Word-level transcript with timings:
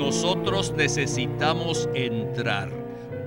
nosotros 0.00 0.72
necesitamos 0.72 1.86
entrar 1.94 2.72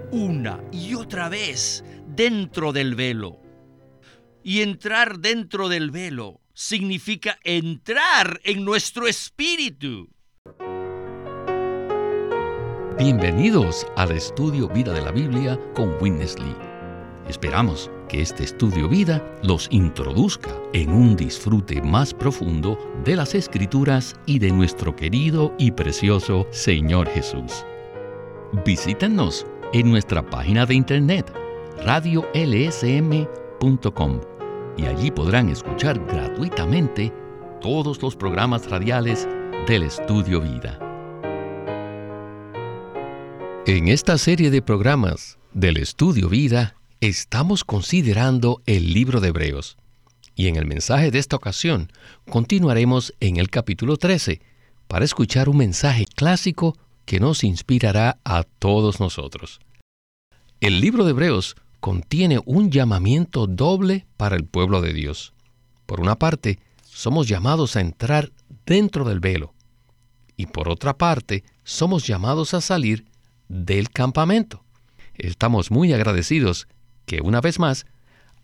una 0.10 0.60
y 0.72 0.96
otra 0.96 1.30
vez 1.30 1.86
dentro 2.08 2.74
del 2.74 2.96
velo. 2.96 3.40
Y 4.42 4.64
entrar 4.64 5.20
dentro 5.20 5.70
del 5.70 5.92
velo 5.92 6.42
significa 6.56 7.38
entrar 7.44 8.42
en 8.44 8.66
nuestro 8.66 9.06
espíritu. 9.08 10.10
Bienvenidos 12.98 13.86
al 13.96 14.12
estudio 14.12 14.68
Vida 14.68 14.94
de 14.94 15.02
la 15.02 15.12
Biblia 15.12 15.60
con 15.76 15.96
Witness 16.02 16.40
Lee. 16.40 16.56
Esperamos 17.30 17.92
que 18.14 18.22
este 18.22 18.44
estudio 18.44 18.88
vida 18.88 19.22
los 19.42 19.68
introduzca 19.72 20.52
en 20.72 20.92
un 20.92 21.16
disfrute 21.16 21.82
más 21.82 22.14
profundo 22.14 22.78
de 23.04 23.16
las 23.16 23.34
escrituras 23.34 24.16
y 24.28 24.38
de 24.38 24.52
nuestro 24.52 24.96
querido 24.96 25.56
y 25.58 25.72
precioso 25.72 26.46
Señor 26.52 27.10
Jesús. 27.10 27.66
Visítenos 28.66 29.48
en 29.74 29.90
nuestra 29.90 30.24
página 30.24 30.68
de 30.68 30.76
internet 30.76 31.34
radiolsm.com 31.84 32.22
y 34.78 34.86
allí 34.86 35.10
podrán 35.10 35.50
escuchar 35.50 36.00
gratuitamente 36.06 37.12
todos 37.62 38.00
los 38.02 38.16
programas 38.16 38.70
radiales 38.70 39.28
del 39.68 39.82
Estudio 39.84 40.40
Vida. 40.40 40.78
En 43.66 43.88
esta 43.88 44.20
serie 44.20 44.52
de 44.52 44.62
programas 44.62 45.40
del 45.54 45.78
Estudio 45.78 46.30
Vida 46.30 46.76
estamos 47.08 47.66
considerando 47.66 48.62
el 48.66 48.94
libro 48.94 49.20
de 49.20 49.28
Hebreos 49.28 49.76
y 50.36 50.48
en 50.48 50.56
el 50.56 50.66
mensaje 50.66 51.12
de 51.12 51.20
esta 51.20 51.36
ocasión 51.36 51.92
continuaremos 52.30 53.14
en 53.20 53.36
el 53.36 53.50
capítulo 53.50 53.98
13 53.98 54.42
para 54.88 55.04
escuchar 55.04 55.50
un 55.50 55.58
mensaje 55.58 56.06
clásico 56.06 56.78
que 57.04 57.20
nos 57.20 57.44
inspirará 57.44 58.20
a 58.24 58.44
todos 58.44 59.02
nosotros. 59.02 59.60
El 60.62 60.80
libro 60.80 61.04
de 61.04 61.12
Hebreos 61.12 61.58
contiene 61.82 62.40
un 62.46 62.72
llamamiento 62.72 63.48
doble 63.48 64.06
para 64.16 64.38
el 64.38 64.46
pueblo 64.46 64.80
de 64.80 64.94
Dios. 64.94 65.34
Por 65.86 66.00
una 66.00 66.18
parte, 66.18 66.58
somos 66.86 67.28
llamados 67.28 67.76
a 67.76 67.82
entrar 67.82 68.32
dentro 68.66 69.04
del 69.04 69.20
velo 69.20 69.54
y 70.38 70.46
por 70.46 70.70
otra 70.70 70.98
parte, 70.98 71.44
somos 71.66 72.08
llamados 72.08 72.54
a 72.54 72.62
salir 72.62 73.04
del 73.50 73.90
campamento. 73.90 74.64
Estamos 75.16 75.70
muy 75.70 75.92
agradecidos 75.92 76.68
que 77.06 77.22
una 77.22 77.42
vez 77.42 77.60
más, 77.60 77.86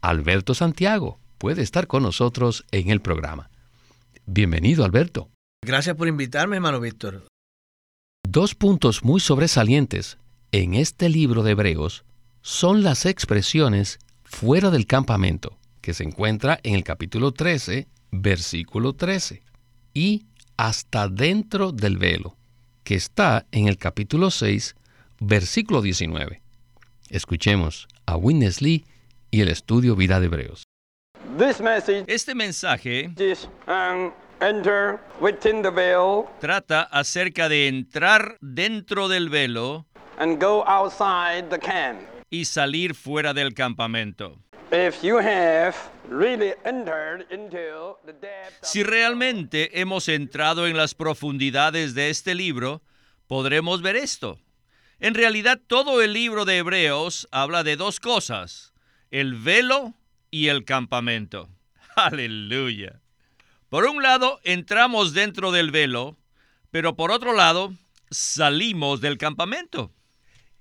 Alberto 0.02 0.54
Santiago 0.54 1.20
puede 1.38 1.62
estar 1.62 1.88
con 1.88 2.04
nosotros 2.04 2.66
en 2.72 2.90
el 2.90 3.02
programa. 3.02 3.50
Bienvenido, 4.26 4.86
Alberto. 4.86 5.30
Gracias 5.66 5.96
por 5.96 6.08
invitarme, 6.08 6.58
hermano 6.58 6.80
Víctor. 6.80 7.26
Dos 8.28 8.56
puntos 8.56 9.04
muy 9.04 9.20
sobresalientes 9.20 10.18
en 10.52 10.76
este 10.76 11.10
libro 11.10 11.44
de 11.44 11.52
Hebreos 11.52 12.04
son 12.42 12.84
las 12.84 13.06
expresiones 13.06 14.00
fuera 14.24 14.70
del 14.70 14.86
campamento, 14.86 15.58
que 15.82 15.94
se 15.94 16.04
encuentra 16.04 16.60
en 16.64 16.76
el 16.76 16.84
capítulo 16.84 17.32
13, 17.32 17.88
versículo 18.12 18.94
13, 18.94 19.42
y 19.94 20.26
hasta 20.58 21.08
dentro 21.08 21.72
del 21.72 21.98
velo, 21.98 22.38
que 22.84 22.96
está 22.96 23.46
en 23.52 23.68
el 23.68 23.78
capítulo 23.78 24.30
6, 24.30 24.76
versículo 25.20 25.82
19. 25.82 26.42
Escuchemos 27.10 27.88
a 28.06 28.16
Witness 28.18 28.62
Lee 28.62 28.86
y 29.32 29.42
el 29.42 29.50
estudio 29.50 29.96
Vida 29.96 30.20
de 30.20 30.28
Hebreos. 30.28 30.64
Este 32.06 32.36
mensaje 32.36 33.12
Trata 36.40 36.82
acerca 36.84 37.50
de 37.50 37.68
entrar 37.68 38.38
dentro 38.42 39.08
del 39.08 39.30
velo 39.30 39.88
y 42.30 42.46
salir 42.46 42.94
fuera 42.94 43.34
del 43.34 43.54
campamento. 43.56 44.38
Si 48.62 48.84
realmente 48.84 49.82
hemos 49.82 50.08
entrado 50.10 50.68
en 50.68 50.78
las 50.78 50.94
profundidades 50.94 51.96
de 51.96 52.12
este 52.12 52.36
libro, 52.36 52.84
podremos 53.26 53.82
ver 53.82 53.96
esto. 53.96 54.40
En 55.02 55.14
realidad 55.14 55.62
todo 55.66 56.02
el 56.02 56.12
libro 56.12 56.44
de 56.44 56.58
Hebreos 56.58 57.30
habla 57.32 57.64
de 57.64 57.78
dos 57.78 58.02
cosas, 58.02 58.74
el 59.12 59.34
velo 59.36 59.94
y 60.30 60.48
el 60.48 60.66
campamento. 60.66 61.50
Aleluya. 61.96 63.00
Por 63.70 63.86
un 63.86 64.04
lado, 64.04 64.42
entramos 64.44 65.14
dentro 65.14 65.52
del 65.54 65.72
velo, 65.72 66.18
pero 66.70 66.98
por 66.98 67.12
otro 67.12 67.34
lado, 67.34 67.74
salimos 68.12 69.00
del 69.00 69.18
campamento. 69.18 69.94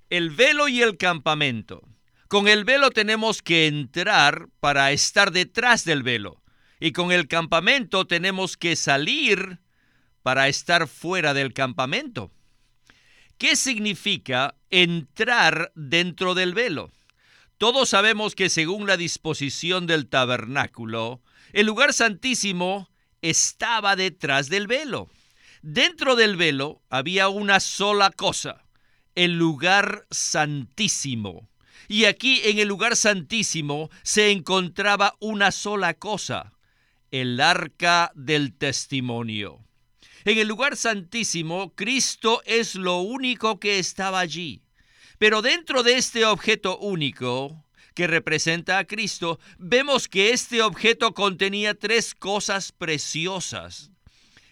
El 0.09 0.29
velo 0.29 0.69
y 0.69 0.81
el 0.81 0.95
campamento. 0.95 1.83
Con 2.29 2.47
el 2.47 2.63
velo 2.63 2.91
tenemos 2.91 3.41
que 3.41 3.67
entrar 3.67 4.47
para 4.61 4.91
estar 4.93 5.31
detrás 5.31 5.83
del 5.83 6.01
velo. 6.01 6.41
Y 6.79 6.93
con 6.93 7.11
el 7.11 7.27
campamento 7.27 8.07
tenemos 8.07 8.55
que 8.55 8.77
salir 8.77 9.59
para 10.23 10.47
estar 10.47 10.87
fuera 10.87 11.33
del 11.33 11.53
campamento. 11.53 12.31
¿Qué 13.39 13.55
significa 13.55 14.55
entrar 14.69 15.71
dentro 15.73 16.35
del 16.35 16.53
velo? 16.53 16.91
Todos 17.57 17.87
sabemos 17.87 18.35
que 18.35 18.49
según 18.49 18.85
la 18.85 18.97
disposición 18.97 19.87
del 19.87 20.09
tabernáculo, 20.09 21.21
el 21.53 21.65
lugar 21.65 21.93
santísimo 21.93 22.89
estaba 23.21 23.95
detrás 23.95 24.49
del 24.49 24.67
velo. 24.67 25.07
Dentro 25.61 26.17
del 26.17 26.35
velo 26.35 26.81
había 26.89 27.29
una 27.29 27.61
sola 27.61 28.11
cosa, 28.11 28.65
el 29.15 29.37
lugar 29.37 30.05
santísimo. 30.11 31.47
Y 31.87 32.05
aquí 32.05 32.41
en 32.43 32.59
el 32.59 32.67
lugar 32.67 32.97
santísimo 32.97 33.89
se 34.03 34.31
encontraba 34.31 35.15
una 35.21 35.51
sola 35.51 35.93
cosa, 35.93 36.51
el 37.09 37.39
arca 37.39 38.11
del 38.15 38.53
testimonio. 38.53 39.68
En 40.29 40.37
el 40.37 40.47
lugar 40.47 40.77
santísimo, 40.77 41.73
Cristo 41.73 42.43
es 42.45 42.75
lo 42.75 42.99
único 42.99 43.59
que 43.59 43.79
estaba 43.79 44.19
allí. 44.19 44.61
Pero 45.17 45.41
dentro 45.41 45.81
de 45.81 45.95
este 45.95 46.23
objeto 46.23 46.77
único 46.77 47.65
que 47.95 48.05
representa 48.05 48.77
a 48.77 48.85
Cristo, 48.85 49.39
vemos 49.57 50.07
que 50.07 50.29
este 50.29 50.61
objeto 50.61 51.15
contenía 51.15 51.73
tres 51.73 52.13
cosas 52.13 52.71
preciosas. 52.71 53.89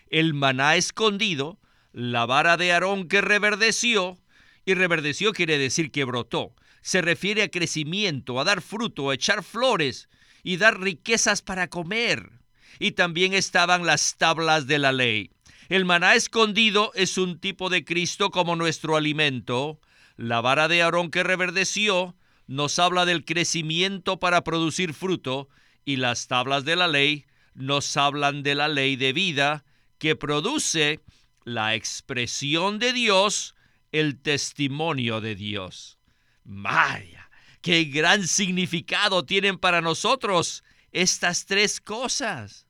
El 0.09 0.33
maná 0.33 0.77
escondido, 0.77 1.59
la 1.91 2.25
vara 2.25 2.57
de 2.57 2.71
Aarón 2.71 3.07
que 3.07 3.21
reverdeció, 3.21 4.17
y 4.65 4.73
reverdeció 4.73 5.31
quiere 5.31 5.59
decir 5.59 5.91
que 5.91 6.05
brotó. 6.05 6.55
Se 6.81 7.03
refiere 7.03 7.44
a 7.44 7.51
crecimiento, 7.51 8.39
a 8.39 8.45
dar 8.45 8.63
fruto, 8.63 9.11
a 9.11 9.13
echar 9.13 9.44
flores 9.44 10.09
y 10.41 10.57
dar 10.57 10.81
riquezas 10.81 11.44
para 11.44 11.67
comer. 11.67 12.31
Y 12.79 12.94
también 12.94 13.35
estaban 13.35 13.85
las 13.85 14.17
tablas 14.17 14.65
de 14.65 14.79
la 14.79 14.91
ley. 14.91 15.37
El 15.69 15.83
maná 15.83 16.16
escondido 16.16 16.91
es 16.95 17.17
un 17.17 17.39
tipo 17.39 17.69
de 17.69 17.83
Cristo 17.83 18.31
como 18.31 18.55
nuestro 18.55 18.95
alimento. 18.95 19.81
La 20.16 20.39
vara 20.39 20.69
de 20.69 20.81
Aarón 20.81 21.11
que 21.11 21.23
reverdeció 21.23 22.16
nos 22.47 22.79
habla 22.79 23.05
del 23.05 23.25
crecimiento 23.25 24.17
para 24.19 24.44
producir 24.45 24.94
fruto 24.94 25.50
y 25.83 25.97
las 25.97 26.27
tablas 26.27 26.63
de 26.63 26.77
la 26.77 26.88
ley 26.88 27.25
nos 27.53 27.97
hablan 27.97 28.44
de 28.44 28.56
la 28.56 28.69
ley 28.69 28.95
de 28.95 29.11
vida 29.11 29.66
que 29.97 30.16
produce 30.16 31.01
la 31.44 31.75
expresión 31.75 32.79
de 32.79 32.94
Dios, 32.94 33.56
el 33.91 34.22
testimonio 34.22 35.19
de 35.19 35.35
Dios. 35.35 35.97
Vaya, 36.44 37.29
qué 37.61 37.85
gran 37.85 38.25
significado 38.25 39.25
tienen 39.25 39.57
para 39.57 39.81
nosotros 39.81 40.63
estas 40.91 41.45
tres 41.45 41.81
cosas. 41.81 42.66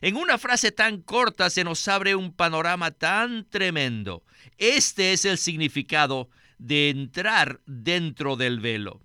En 0.00 0.16
una 0.16 0.36
frase 0.36 0.72
tan 0.72 1.00
corta 1.00 1.48
se 1.48 1.64
nos 1.64 1.86
abre 1.88 2.14
un 2.14 2.32
panorama 2.32 2.90
tan 2.90 3.48
tremendo. 3.48 4.24
Este 4.58 5.12
es 5.12 5.24
el 5.24 5.38
significado 5.38 6.28
de 6.58 6.90
entrar 6.90 7.60
dentro 7.66 8.36
del 8.36 8.60
velo. 8.60 9.00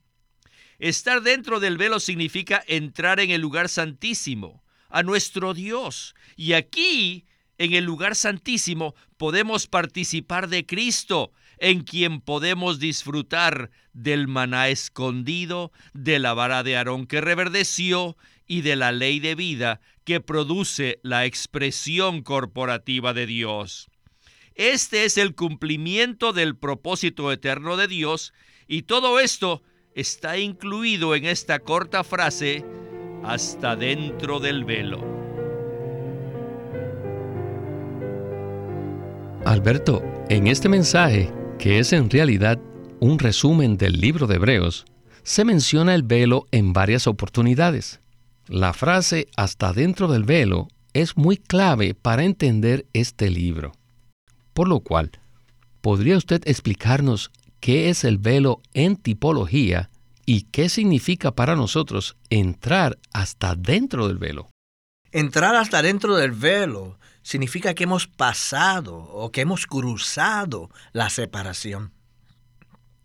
Estar 0.79 1.21
dentro 1.21 1.59
del 1.59 1.77
velo 1.77 1.99
significa 1.99 2.63
entrar 2.67 3.19
en 3.19 3.29
el 3.31 3.39
lugar 3.39 3.69
santísimo, 3.69 4.63
a 4.89 5.03
nuestro 5.03 5.53
Dios. 5.53 6.15
Y 6.35 6.53
aquí, 6.53 7.25
en 7.57 7.73
el 7.73 7.85
lugar 7.85 8.15
santísimo, 8.15 8.95
podemos 9.17 9.67
participar 9.67 10.49
de 10.49 10.65
Cristo, 10.65 11.31
en 11.57 11.83
quien 11.83 12.19
podemos 12.19 12.79
disfrutar 12.79 13.69
del 13.93 14.27
maná 14.27 14.69
escondido, 14.69 15.71
de 15.93 16.17
la 16.17 16.33
vara 16.33 16.63
de 16.63 16.75
Aarón 16.75 17.05
que 17.05 17.21
reverdeció 17.21 18.17
y 18.47 18.61
de 18.61 18.75
la 18.75 18.91
ley 18.91 19.19
de 19.19 19.35
vida 19.35 19.79
que 20.03 20.19
produce 20.19 20.99
la 21.03 21.25
expresión 21.25 22.21
corporativa 22.21 23.13
de 23.13 23.25
Dios. 23.25 23.89
Este 24.55 25.05
es 25.05 25.17
el 25.17 25.35
cumplimiento 25.35 26.33
del 26.33 26.57
propósito 26.57 27.31
eterno 27.31 27.77
de 27.77 27.87
Dios 27.87 28.33
y 28.67 28.83
todo 28.83 29.19
esto 29.19 29.63
está 29.95 30.37
incluido 30.37 31.15
en 31.15 31.25
esta 31.25 31.59
corta 31.59 32.03
frase 32.03 32.65
hasta 33.23 33.75
dentro 33.75 34.39
del 34.39 34.65
velo. 34.65 35.21
Alberto, 39.45 40.03
En 40.29 40.47
este 40.47 40.69
mensaje, 40.69 41.33
que 41.59 41.79
es 41.79 41.91
en 41.91 42.09
realidad 42.09 42.59
un 42.99 43.19
resumen 43.19 43.75
del 43.75 43.99
libro 43.99 44.27
de 44.27 44.35
Hebreos, 44.35 44.85
se 45.23 45.43
menciona 45.43 45.95
el 45.95 46.03
velo 46.03 46.45
en 46.51 46.73
varias 46.73 47.07
oportunidades. 47.07 48.00
La 48.51 48.73
frase 48.73 49.29
hasta 49.37 49.71
dentro 49.71 50.09
del 50.09 50.25
velo 50.25 50.67
es 50.91 51.15
muy 51.15 51.37
clave 51.37 51.93
para 51.93 52.25
entender 52.25 52.85
este 52.91 53.29
libro. 53.29 53.71
Por 54.53 54.67
lo 54.67 54.81
cual, 54.81 55.09
¿podría 55.79 56.17
usted 56.17 56.41
explicarnos 56.43 57.31
qué 57.61 57.89
es 57.89 58.03
el 58.03 58.17
velo 58.17 58.61
en 58.73 58.97
tipología 58.97 59.89
y 60.25 60.41
qué 60.51 60.67
significa 60.67 61.31
para 61.31 61.55
nosotros 61.55 62.17
entrar 62.29 62.99
hasta 63.13 63.55
dentro 63.55 64.09
del 64.09 64.17
velo? 64.17 64.49
Entrar 65.13 65.55
hasta 65.55 65.81
dentro 65.81 66.17
del 66.17 66.31
velo 66.31 66.99
significa 67.21 67.73
que 67.73 67.85
hemos 67.85 68.07
pasado 68.07 68.97
o 68.97 69.31
que 69.31 69.39
hemos 69.39 69.65
cruzado 69.65 70.69
la 70.91 71.09
separación. 71.09 71.93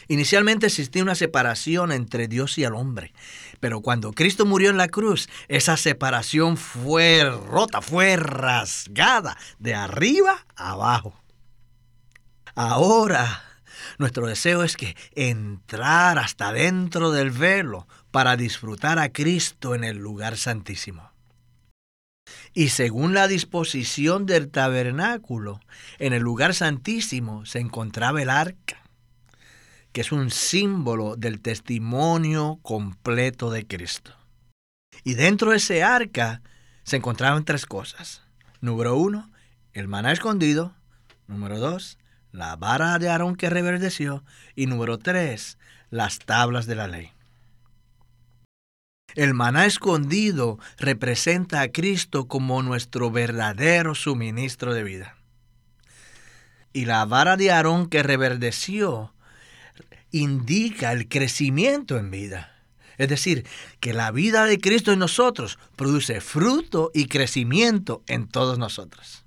Inicialmente 0.09 0.67
existía 0.67 1.03
una 1.03 1.17
separación 1.17 1.91
entre 1.91 2.29
Dios 2.29 2.59
y 2.59 2.65
el 2.65 2.75
hombre, 2.75 3.13
pero 3.59 3.81
cuando 3.81 4.13
Cristo 4.13 4.47
murió 4.47 4.71
en 4.71 4.77
la 4.77 4.89
cruz, 4.89 5.29
esa 5.49 5.77
separación 5.77 6.57
fue 6.57 7.25
rota, 7.25 7.81
fue 7.81 8.17
rasgada 8.17 9.37
de 9.59 9.75
arriba 9.75 10.47
abajo. 10.55 11.21
Ahora, 12.55 13.43
nuestro 13.99 14.27
deseo 14.27 14.63
es 14.63 14.77
que 14.77 14.97
entrar 15.15 16.19
hasta 16.19 16.53
dentro 16.53 17.11
del 17.11 17.31
velo 17.31 17.89
para 18.13 18.37
disfrutar 18.37 18.99
a 19.01 19.13
Cristo 19.13 19.75
en 19.75 19.83
el 19.83 19.97
lugar 19.97 20.37
santísimo. 20.37 21.11
Y 22.55 22.71
según 22.71 23.13
la 23.13 23.29
disposición 23.29 24.25
del 24.25 24.51
tabernáculo, 24.51 25.61
en 25.99 26.13
el 26.13 26.23
lugar 26.23 26.55
santísimo 26.55 27.45
se 27.45 27.59
encontraba 27.59 28.23
el 28.23 28.31
arca 28.31 28.86
que 29.97 30.03
es 30.03 30.13
un 30.13 30.31
símbolo 30.31 31.17
del 31.17 31.41
testimonio 31.41 32.59
completo 32.61 33.51
de 33.51 33.67
Cristo. 33.67 34.15
Y 35.05 35.15
dentro 35.15 35.53
de 35.53 35.57
ese 35.57 35.83
arca 35.83 36.43
se 36.83 36.97
encontraban 36.97 37.47
tres 37.47 37.65
cosas. 37.65 38.23
Número 38.61 38.95
uno, 38.95 39.31
el 39.73 39.89
maná 39.89 40.13
escondido. 40.13 40.75
Número 41.29 41.59
dos, 41.59 41.97
la 42.31 42.57
vara 42.57 42.99
de 42.99 43.09
Aarón 43.09 43.37
que 43.37 43.49
reverdeció. 43.49 44.23
Y 44.55 44.67
número 44.67 44.99
tres, 44.99 45.57
las 45.89 46.19
tablas 46.19 46.67
de 46.67 46.75
la 46.75 46.89
ley. 46.89 47.13
El 49.15 49.33
maná 49.33 49.65
escondido 49.65 50.59
representa 50.77 51.63
a 51.63 51.69
Cristo 51.69 52.29
como 52.29 52.63
nuestro 52.63 53.11
verdadero 53.11 53.95
suministro 53.95 54.75
de 54.75 54.85
vida. 54.85 55.17
Y 56.75 56.85
la 56.85 57.03
vara 57.07 57.39
de 57.39 57.51
Aarón 57.51 57.89
que 57.89 58.03
reverdeció 58.03 59.15
indica 60.11 60.93
el 60.93 61.09
crecimiento 61.09 61.97
en 61.99 62.11
vida. 62.11 62.53
Es 62.99 63.09
decir, 63.09 63.47
que 63.81 63.93
la 63.93 64.11
vida 64.11 64.47
de 64.47 64.59
Cristo 64.59 64.93
en 64.93 64.99
nosotros 64.99 65.59
produce 65.77 66.21
fruto 66.21 66.91
y 66.95 67.07
crecimiento 67.07 68.03
en 68.07 68.27
todos 68.27 68.59
nosotros. 68.59 69.25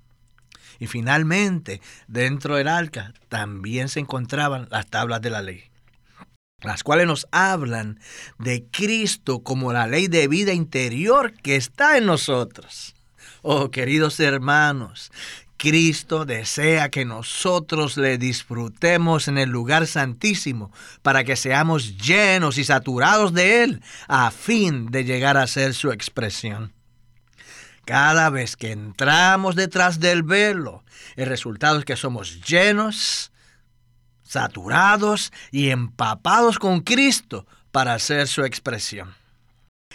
Y 0.80 0.86
finalmente, 0.86 1.80
dentro 2.08 2.56
del 2.56 2.68
arca 2.68 3.12
también 3.28 3.88
se 3.88 4.00
encontraban 4.00 4.66
las 4.70 4.86
tablas 4.86 5.20
de 5.20 5.30
la 5.30 5.42
ley, 5.42 5.64
las 6.62 6.82
cuales 6.82 7.06
nos 7.06 7.28
hablan 7.30 8.00
de 8.38 8.64
Cristo 8.70 9.40
como 9.40 9.72
la 9.72 9.86
ley 9.86 10.08
de 10.08 10.26
vida 10.26 10.52
interior 10.52 11.32
que 11.34 11.56
está 11.56 11.98
en 11.98 12.06
nosotros. 12.06 12.94
Oh, 13.42 13.70
queridos 13.70 14.18
hermanos, 14.20 15.12
Cristo 15.60 16.24
desea 16.24 16.88
que 16.88 17.04
nosotros 17.04 17.98
le 17.98 18.16
disfrutemos 18.16 19.28
en 19.28 19.36
el 19.36 19.50
lugar 19.50 19.86
santísimo 19.86 20.72
para 21.02 21.22
que 21.22 21.36
seamos 21.36 21.98
llenos 21.98 22.56
y 22.56 22.64
saturados 22.64 23.34
de 23.34 23.62
Él 23.62 23.82
a 24.08 24.30
fin 24.30 24.90
de 24.90 25.04
llegar 25.04 25.36
a 25.36 25.46
ser 25.46 25.74
su 25.74 25.92
expresión. 25.92 26.72
Cada 27.84 28.30
vez 28.30 28.56
que 28.56 28.72
entramos 28.72 29.54
detrás 29.54 30.00
del 30.00 30.22
velo, 30.22 30.82
el 31.16 31.26
resultado 31.26 31.78
es 31.78 31.84
que 31.84 31.96
somos 31.96 32.40
llenos, 32.40 33.30
saturados 34.22 35.30
y 35.50 35.68
empapados 35.68 36.58
con 36.58 36.80
Cristo 36.80 37.46
para 37.70 37.98
ser 37.98 38.28
su 38.28 38.46
expresión 38.46 39.19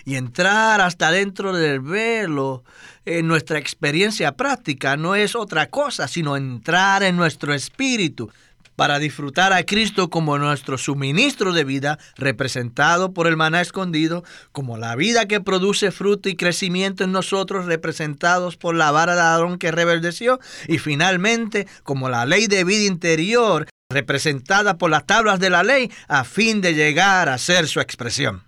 y 0.04 0.16
entrar 0.16 0.82
hasta 0.82 1.12
dentro 1.12 1.54
del 1.54 1.80
velo 1.80 2.64
en 3.06 3.28
nuestra 3.28 3.60
experiencia 3.60 4.34
práctica 4.34 4.98
no 4.98 5.16
es 5.16 5.36
otra 5.36 5.70
cosa 5.70 6.08
sino 6.08 6.36
entrar 6.36 7.04
en 7.04 7.16
nuestro 7.16 7.54
espíritu 7.54 8.30
para 8.76 9.00
disfrutar 9.00 9.54
a 9.54 9.64
Cristo 9.64 10.10
como 10.10 10.38
nuestro 10.38 10.78
suministro 10.78 11.54
de 11.54 11.64
vida, 11.64 11.98
representado 12.18 13.14
por 13.14 13.28
el 13.28 13.38
maná 13.38 13.62
escondido, 13.62 14.24
como 14.52 14.78
la 14.78 14.96
vida 14.96 15.28
que 15.28 15.42
produce 15.42 15.92
fruto 15.92 16.30
y 16.30 16.36
crecimiento 16.36 17.04
en 17.04 17.12
nosotros, 17.12 17.66
representados 17.66 18.58
por 18.58 18.76
la 18.76 18.92
vara 18.92 19.16
de 19.16 19.22
Aarón 19.22 19.58
que 19.58 19.72
reverdeció, 19.72 20.40
y 20.68 20.78
finalmente 20.78 21.68
como 21.84 22.10
la 22.10 22.26
ley 22.26 22.48
de 22.48 22.64
vida 22.64 22.86
interior, 22.86 23.68
representada 23.90 24.78
por 24.78 24.90
las 24.90 25.06
tablas 25.06 25.40
de 25.40 25.50
la 25.50 25.64
ley, 25.64 25.92
a 26.08 26.24
fin 26.24 26.60
de 26.62 26.74
llegar 26.74 27.30
a 27.30 27.38
ser 27.38 27.68
su 27.68 27.80
expresión. 27.80 28.45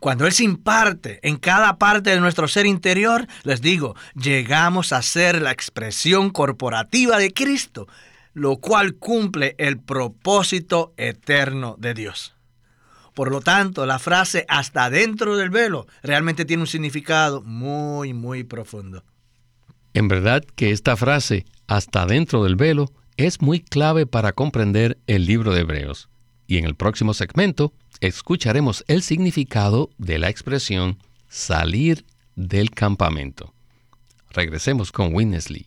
Cuando 0.00 0.26
Él 0.26 0.32
se 0.32 0.44
imparte 0.44 1.18
en 1.22 1.36
cada 1.36 1.78
parte 1.78 2.10
de 2.10 2.20
nuestro 2.20 2.46
ser 2.48 2.66
interior, 2.66 3.26
les 3.42 3.60
digo, 3.60 3.96
llegamos 4.14 4.92
a 4.92 5.02
ser 5.02 5.42
la 5.42 5.50
expresión 5.50 6.30
corporativa 6.30 7.18
de 7.18 7.32
Cristo, 7.32 7.88
lo 8.32 8.58
cual 8.58 8.94
cumple 8.94 9.56
el 9.58 9.78
propósito 9.80 10.94
eterno 10.96 11.76
de 11.78 11.94
Dios. 11.94 12.34
Por 13.14 13.32
lo 13.32 13.40
tanto, 13.40 13.84
la 13.84 13.98
frase 13.98 14.46
hasta 14.48 14.90
dentro 14.90 15.36
del 15.36 15.50
velo 15.50 15.88
realmente 16.04 16.44
tiene 16.44 16.62
un 16.62 16.68
significado 16.68 17.42
muy, 17.42 18.14
muy 18.14 18.44
profundo. 18.44 19.02
En 19.92 20.06
verdad 20.06 20.44
que 20.54 20.70
esta 20.70 20.96
frase, 20.96 21.44
hasta 21.66 22.06
dentro 22.06 22.44
del 22.44 22.54
velo, 22.54 22.92
es 23.16 23.42
muy 23.42 23.58
clave 23.58 24.06
para 24.06 24.32
comprender 24.32 24.98
el 25.08 25.26
libro 25.26 25.52
de 25.52 25.62
Hebreos. 25.62 26.08
Y 26.50 26.56
en 26.56 26.64
el 26.64 26.74
próximo 26.74 27.12
segmento 27.12 27.74
escucharemos 28.00 28.82
el 28.88 29.02
significado 29.02 29.90
de 29.98 30.18
la 30.18 30.30
expresión 30.30 30.96
salir 31.28 32.06
del 32.36 32.70
campamento. 32.70 33.52
Regresemos 34.30 34.90
con 34.90 35.14
Winnesley. 35.14 35.66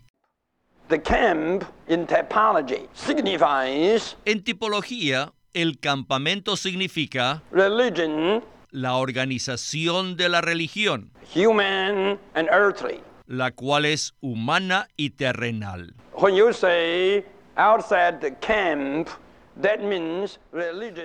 en 4.25 4.43
tipología, 4.43 5.33
el 5.53 5.79
campamento 5.79 6.57
significa 6.57 7.43
la 8.71 8.95
organización 8.95 10.17
de 10.17 10.29
la 10.29 10.41
religión, 10.41 11.11
la 13.27 13.51
cual 13.51 13.85
es 13.85 14.13
humana 14.19 14.87
y 14.97 15.11
terrenal. 15.11 15.93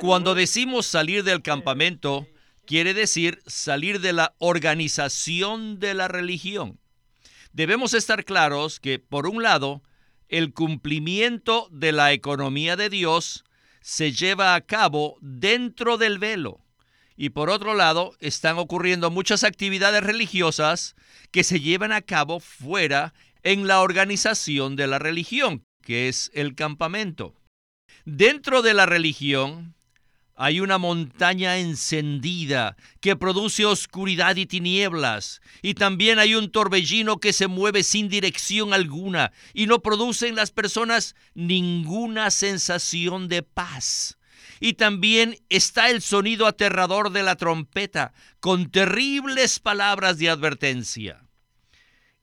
Cuando 0.00 0.35
decimos 0.35 0.87
salir 0.87 1.25
del 1.25 1.43
campamento, 1.43 2.26
quiere 2.67 2.95
decir 2.95 3.43
salir 3.47 4.00
de 4.00 4.12
la 4.12 4.35
organización 4.38 5.79
de 5.79 5.95
la 5.95 6.09
religión. 6.09 6.79
Debemos 7.53 7.95
estar 7.95 8.25
claros 8.25 8.81
que, 8.81 8.99
por 8.99 9.26
un 9.26 9.43
lado, 9.43 9.83
el 10.29 10.53
cumplimiento 10.53 11.69
de 11.71 11.93
la 11.93 12.12
economía 12.12 12.76
de 12.76 12.91
Dios 12.91 13.45
se 13.81 14.12
lleva 14.12 14.55
a 14.55 14.61
cabo 14.61 15.17
dentro 15.21 15.97
del 15.97 16.19
velo. 16.19 16.61
Y 17.17 17.31
por 17.31 17.49
otro 17.49 17.75
lado, 17.75 18.15
están 18.21 18.59
ocurriendo 18.59 19.11
muchas 19.11 19.43
actividades 19.43 20.03
religiosas 20.03 20.97
que 21.31 21.45
se 21.45 21.61
llevan 21.61 21.93
a 21.93 22.03
cabo 22.03 22.41
fuera 22.41 23.15
en 23.43 23.67
la 23.67 23.81
organización 23.81 24.76
de 24.76 24.87
la 24.87 24.99
religión, 24.99 25.65
que 25.81 26.09
es 26.09 26.31
el 26.35 26.55
campamento. 26.55 27.35
Dentro 28.09 28.63
de 28.63 28.73
la 28.73 28.87
religión 28.87 29.75
hay 30.37 30.61
una 30.61 30.79
montaña 30.79 31.59
encendida 31.59 32.77
que 33.01 33.17
produce 33.17 33.65
oscuridad 33.65 34.37
y 34.37 34.47
tinieblas, 34.47 35.41
y 35.61 35.75
también 35.75 36.21
hay 36.21 36.37
un 36.37 36.53
torbellino 36.53 37.19
que 37.19 37.33
se 37.33 37.49
mueve 37.49 37.83
sin 37.83 38.09
dirección 38.09 38.73
alguna 38.73 39.33
y 39.55 39.67
no 39.67 39.83
produce 39.83 40.29
en 40.29 40.37
las 40.37 40.53
personas 40.53 41.17
ninguna 41.35 42.31
sensación 42.31 43.27
de 43.27 43.43
paz. 43.43 44.19
Y 44.61 44.75
también 44.75 45.37
está 45.49 45.91
el 45.91 46.01
sonido 46.01 46.47
aterrador 46.47 47.11
de 47.11 47.25
la 47.25 47.35
trompeta, 47.35 48.13
con 48.39 48.71
terribles 48.71 49.59
palabras 49.59 50.19
de 50.19 50.31
advertencia. 50.31 51.25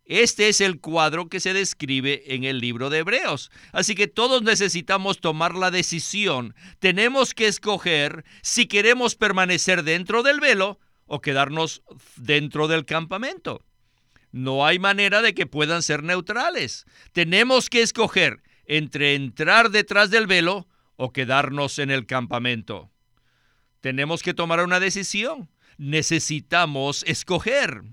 Este 0.05 0.50
es 0.50 0.60
el 0.60 0.81
cuadro 0.81 1.29
que 1.29 1.39
se 1.39 1.53
describe 1.53 2.36
en 2.36 2.43
el 2.43 2.60
libro 2.60 2.89
de 2.89 3.00
Hebreos. 3.00 3.51
Así 3.72 3.95
que 3.95 4.07
todos 4.07 4.41
necesitamos 4.41 5.22
tomar 5.22 5.55
la 5.55 5.72
decisión. 5.72 6.55
Tenemos 6.79 7.33
que 7.33 7.48
escoger 7.48 8.25
si 8.41 8.65
queremos 8.65 9.15
permanecer 9.15 9.83
dentro 9.83 10.22
del 10.22 10.41
velo 10.41 10.79
o 11.05 11.22
quedarnos 11.22 11.83
dentro 12.17 12.67
del 12.67 12.86
campamento. 12.86 13.63
No 14.31 14.65
hay 14.65 14.79
manera 14.79 15.22
de 15.22 15.33
que 15.33 15.45
puedan 15.45 15.83
ser 15.83 16.03
neutrales. 16.03 16.86
Tenemos 17.13 17.69
que 17.69 17.81
escoger 17.81 18.41
entre 18.65 19.15
entrar 19.15 19.69
detrás 19.69 20.10
del 20.10 20.27
velo 20.27 20.67
o 20.95 21.13
quedarnos 21.13 21.79
en 21.79 21.91
el 21.91 22.05
campamento. 22.05 22.91
Tenemos 23.79 24.22
que 24.22 24.33
tomar 24.33 24.63
una 24.63 24.79
decisión. 24.79 25.50
Necesitamos 25.77 27.03
escoger. 27.07 27.83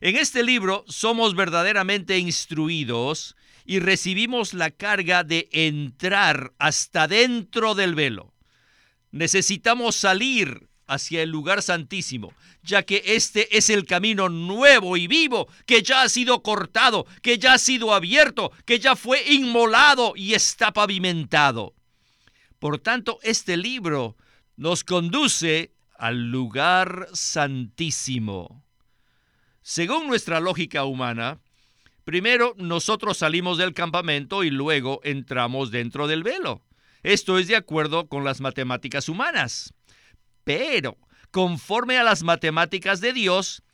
En 0.00 0.16
este 0.16 0.42
libro 0.42 0.84
somos 0.88 1.34
verdaderamente 1.34 2.18
instruidos 2.18 3.36
y 3.64 3.80
recibimos 3.80 4.52
la 4.54 4.70
carga 4.70 5.24
de 5.24 5.48
entrar 5.52 6.52
hasta 6.58 7.08
dentro 7.08 7.74
del 7.74 7.94
velo. 7.94 8.34
Necesitamos 9.10 9.96
salir 9.96 10.68
hacia 10.86 11.22
el 11.22 11.30
lugar 11.30 11.62
santísimo, 11.62 12.32
ya 12.62 12.82
que 12.82 13.02
este 13.06 13.56
es 13.56 13.70
el 13.70 13.86
camino 13.86 14.28
nuevo 14.28 14.96
y 14.96 15.06
vivo 15.06 15.48
que 15.64 15.82
ya 15.82 16.02
ha 16.02 16.08
sido 16.08 16.42
cortado, 16.42 17.06
que 17.22 17.38
ya 17.38 17.54
ha 17.54 17.58
sido 17.58 17.92
abierto, 17.92 18.52
que 18.64 18.78
ya 18.78 18.94
fue 18.94 19.32
inmolado 19.32 20.12
y 20.14 20.34
está 20.34 20.72
pavimentado. 20.72 21.74
Por 22.58 22.78
tanto, 22.78 23.18
este 23.22 23.56
libro 23.56 24.16
nos 24.56 24.84
conduce 24.84 25.72
al 25.98 26.30
lugar 26.30 27.08
santísimo. 27.12 28.65
Según 29.68 30.06
nuestra 30.06 30.38
lógica 30.38 30.84
humana, 30.84 31.40
primero 32.04 32.54
nosotros 32.56 33.18
salimos 33.18 33.58
del 33.58 33.74
campamento 33.74 34.44
y 34.44 34.50
luego 34.50 35.00
entramos 35.02 35.72
dentro 35.72 36.06
del 36.06 36.22
velo. 36.22 36.62
Esto 37.02 37.36
es 37.36 37.48
de 37.48 37.56
acuerdo 37.56 38.06
con 38.06 38.22
las 38.22 38.40
matemáticas 38.40 39.08
humanas. 39.08 39.74
Pero, 40.44 40.96
conforme 41.32 41.98
a 41.98 42.04
las 42.04 42.22
matemáticas 42.22 43.00
de 43.00 43.12
Dios, 43.12 43.64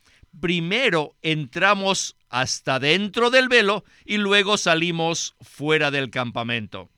primero 0.41 1.15
entramos 1.21 2.17
hasta 2.27 2.79
dentro 2.79 3.29
del 3.29 3.47
velo 3.47 3.85
y 4.03 4.17
luego 4.17 4.57
salimos 4.57 5.35
fuera 5.41 5.91
del 5.91 6.09
campamento. 6.09 6.89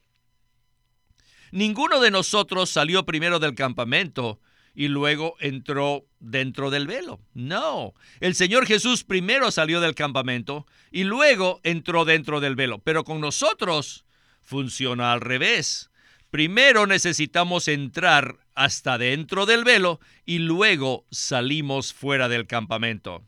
Ninguno 1.52 2.00
de 2.00 2.12
nosotros 2.12 2.70
salió 2.70 3.06
primero 3.06 3.40
del 3.40 3.56
campamento 3.56 4.40
y 4.76 4.90
luego 4.90 5.36
entró 5.40 6.06
dentro 6.20 6.70
del 6.70 6.86
velo. 6.86 7.22
No, 7.34 7.94
el 8.20 8.36
Señor 8.36 8.66
Jesús 8.66 9.04
primero 9.04 9.50
salió 9.52 9.80
del 9.80 9.96
campamento 9.96 10.68
y 10.92 11.06
luego 11.06 11.62
entró 11.64 12.06
dentro 12.06 12.42
del 12.42 12.56
velo. 12.56 12.80
Pero 12.80 13.04
con 13.04 13.22
nosotros 13.22 14.06
funciona 14.42 15.14
al 15.14 15.22
revés. 15.22 15.90
Primero 16.30 16.86
necesitamos 16.86 17.70
entrar 17.70 18.38
hasta 18.56 18.98
dentro 18.98 19.46
del 19.46 19.64
velo 19.64 20.00
y 20.26 20.40
luego 20.40 21.06
salimos 21.10 21.94
fuera 21.94 22.28
del 22.28 22.46
campamento. 22.46 23.24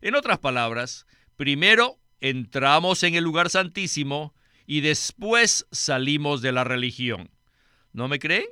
En 0.00 0.14
otras 0.14 0.38
palabras, 0.38 1.06
primero 1.36 1.98
entramos 2.20 3.02
en 3.02 3.16
el 3.16 3.24
lugar 3.24 3.50
santísimo 3.50 4.34
y 4.66 4.80
después 4.80 5.66
salimos 5.72 6.40
de 6.40 6.52
la 6.52 6.62
religión. 6.62 7.30
¿No 7.92 8.06
me 8.06 8.18
creen? 8.18 8.46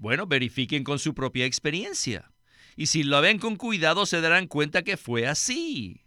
Bueno, 0.00 0.26
verifiquen 0.26 0.82
con 0.82 0.98
su 0.98 1.12
propia 1.12 1.44
experiencia. 1.44 2.32
Y 2.74 2.86
si 2.86 3.02
lo 3.02 3.20
ven 3.20 3.38
con 3.38 3.56
cuidado 3.56 4.06
se 4.06 4.22
darán 4.22 4.46
cuenta 4.46 4.80
que 4.80 4.96
fue 4.96 5.26
así. 5.26 6.00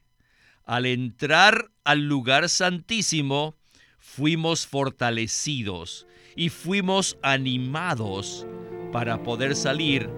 Al 0.65 0.87
entrar 0.87 1.69
al 1.83 2.07
lugar 2.07 2.49
santísimo, 2.49 3.55
fuimos 3.99 4.65
fortalecidos 4.65 6.07
y 6.35 6.49
fuimos 6.49 7.19
animados 7.21 8.47
para 8.91 9.21
poder 9.21 9.55
salir 9.55 10.09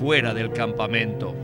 fuera 0.00 0.32
del 0.32 0.50
campamento. 0.50 1.34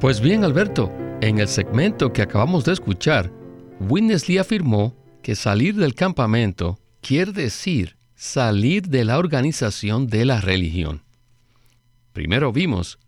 Pues 0.00 0.22
bien, 0.22 0.42
Alberto, 0.42 0.90
en 1.20 1.38
el 1.38 1.48
segmento 1.48 2.14
que 2.14 2.22
acabamos 2.22 2.64
de 2.64 2.72
escuchar, 2.72 3.30
Winnesley 3.78 4.38
afirmó 4.38 4.96
que 5.22 5.34
salir 5.34 5.74
del 5.74 5.94
campamento 5.94 6.78
quiere 7.02 7.32
decir 7.32 7.99
salir 8.20 8.88
de 8.88 9.06
la 9.06 9.16
organización 9.16 10.06
de 10.06 10.26
la 10.26 10.42
religión. 10.42 11.02
Primero 12.12 12.52
vimos 12.52 12.98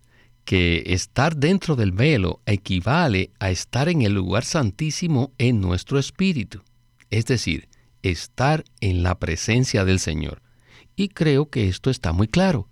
que 0.47 0.85
estar 0.87 1.37
dentro 1.37 1.77
del 1.77 1.93
velo 1.93 2.41
equivale 2.47 3.31
a 3.39 3.51
estar 3.51 3.91
en 3.91 4.01
el 4.01 4.15
lugar 4.15 4.43
santísimo 4.43 5.35
en 5.37 5.61
nuestro 5.61 5.99
espíritu, 5.99 6.63
es 7.11 7.27
decir, 7.27 7.69
estar 8.01 8.65
en 8.81 9.03
la 9.03 9.19
presencia 9.19 9.85
del 9.85 9.99
Señor. 9.99 10.41
Y 10.97 11.09
creo 11.09 11.51
que 11.51 11.69
esto 11.69 11.91
está 11.91 12.13
muy 12.13 12.27
claro. 12.27 12.71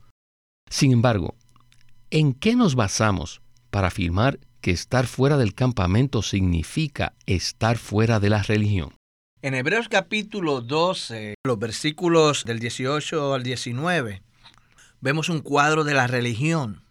Sin 0.71 0.93
embargo, 0.93 1.37
¿en 2.09 2.33
qué 2.33 2.57
nos 2.57 2.75
basamos 2.75 3.43
para 3.69 3.89
afirmar 3.89 4.41
que 4.63 4.71
estar 4.71 5.07
fuera 5.07 5.37
del 5.37 5.53
campamento 5.53 6.23
significa 6.23 7.13
estar 7.27 7.77
fuera 7.77 8.19
de 8.19 8.31
la 8.31 8.43
religión? 8.43 8.95
En 9.43 9.55
Hebreos 9.55 9.89
capítulo 9.89 10.61
12, 10.61 11.37
los 11.45 11.59
versículos 11.59 12.45
del 12.45 12.59
18 12.59 13.33
al 13.33 13.43
19, 13.43 14.21
vemos 15.01 15.31
un 15.31 15.41
cuadro 15.41 15.83
de 15.83 15.95
la 15.95 16.07
religión, 16.07 16.83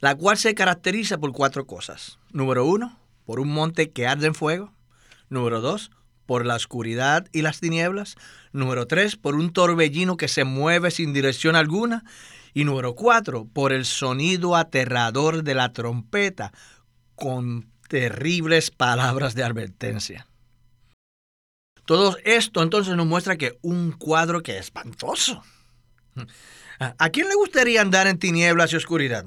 la 0.00 0.14
cual 0.14 0.38
se 0.38 0.54
caracteriza 0.54 1.18
por 1.18 1.32
cuatro 1.32 1.66
cosas. 1.66 2.18
Número 2.32 2.64
uno, 2.64 2.98
por 3.26 3.38
un 3.38 3.50
monte 3.50 3.90
que 3.90 4.06
arde 4.06 4.28
en 4.28 4.34
fuego. 4.34 4.72
Número 5.28 5.60
dos, 5.60 5.90
por 6.24 6.46
la 6.46 6.54
oscuridad 6.54 7.28
y 7.32 7.42
las 7.42 7.60
tinieblas. 7.60 8.16
Número 8.50 8.86
tres, 8.86 9.16
por 9.16 9.34
un 9.34 9.52
torbellino 9.52 10.16
que 10.16 10.28
se 10.28 10.44
mueve 10.44 10.90
sin 10.90 11.12
dirección 11.12 11.54
alguna. 11.54 12.02
Y 12.54 12.64
número 12.64 12.94
cuatro, 12.94 13.46
por 13.52 13.74
el 13.74 13.84
sonido 13.84 14.56
aterrador 14.56 15.42
de 15.42 15.54
la 15.54 15.74
trompeta 15.74 16.50
con 17.14 17.70
terribles 17.88 18.70
palabras 18.70 19.34
de 19.34 19.44
advertencia. 19.44 20.27
Todo 21.88 22.18
esto 22.22 22.62
entonces 22.62 22.94
nos 22.96 23.06
muestra 23.06 23.38
que 23.38 23.58
un 23.62 23.92
cuadro 23.92 24.42
que 24.42 24.58
es 24.58 24.66
espantoso. 24.66 25.42
¿A 26.78 27.08
quién 27.08 27.28
le 27.28 27.34
gustaría 27.34 27.80
andar 27.80 28.06
en 28.06 28.18
tinieblas 28.18 28.74
y 28.74 28.76
oscuridad? 28.76 29.24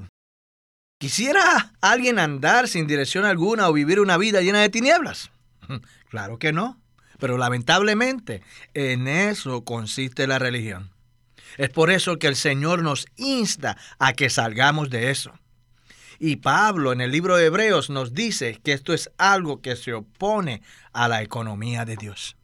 ¿Quisiera 1.00 1.72
alguien 1.80 2.20
andar 2.20 2.68
sin 2.68 2.86
dirección 2.86 3.24
alguna 3.24 3.68
o 3.68 3.72
vivir 3.72 3.98
una 3.98 4.16
vida 4.16 4.42
llena 4.42 4.60
de 4.60 4.68
tinieblas? 4.68 5.32
Claro 6.08 6.38
que 6.38 6.52
no. 6.52 6.80
Pero 7.18 7.36
lamentablemente 7.36 8.44
en 8.74 9.08
eso 9.08 9.64
consiste 9.64 10.28
la 10.28 10.38
religión. 10.38 10.92
Es 11.58 11.70
por 11.70 11.90
eso 11.90 12.20
que 12.20 12.28
el 12.28 12.36
Señor 12.36 12.84
nos 12.84 13.06
insta 13.16 13.76
a 13.98 14.12
que 14.12 14.30
salgamos 14.30 14.88
de 14.88 15.10
eso. 15.10 15.32
Y 16.20 16.36
Pablo 16.36 16.92
en 16.92 17.00
el 17.00 17.10
libro 17.10 17.36
de 17.36 17.46
Hebreos 17.46 17.90
nos 17.90 18.14
dice 18.14 18.60
que 18.62 18.72
esto 18.72 18.92
es 18.92 19.10
algo 19.18 19.60
que 19.60 19.74
se 19.74 19.94
opone 19.94 20.62
a 20.92 21.08
la 21.08 21.22
economía 21.22 21.84
de 21.84 21.96
Dios. 21.96 22.36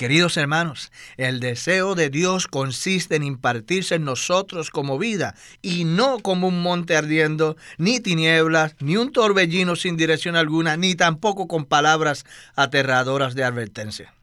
Queridos 0.00 0.38
hermanos, 0.38 0.92
el 1.18 1.40
deseo 1.40 1.94
de 1.94 2.08
Dios 2.08 2.46
consiste 2.46 3.16
en 3.16 3.22
impartirse 3.22 3.96
en 3.96 4.04
nosotros 4.06 4.70
como 4.70 4.98
vida 4.98 5.34
y 5.60 5.84
no 5.84 6.20
como 6.20 6.48
un 6.48 6.62
monte 6.62 6.96
ardiendo, 6.96 7.58
ni 7.76 8.00
tinieblas, 8.00 8.76
ni 8.80 8.96
un 8.96 9.12
torbellino 9.12 9.76
sin 9.76 9.98
dirección 9.98 10.36
alguna, 10.36 10.78
ni 10.78 10.94
tampoco 10.94 11.46
con 11.48 11.66
palabras 11.66 12.24
aterradoras 12.56 13.34
de 13.34 13.44
advertencia. 13.44 14.14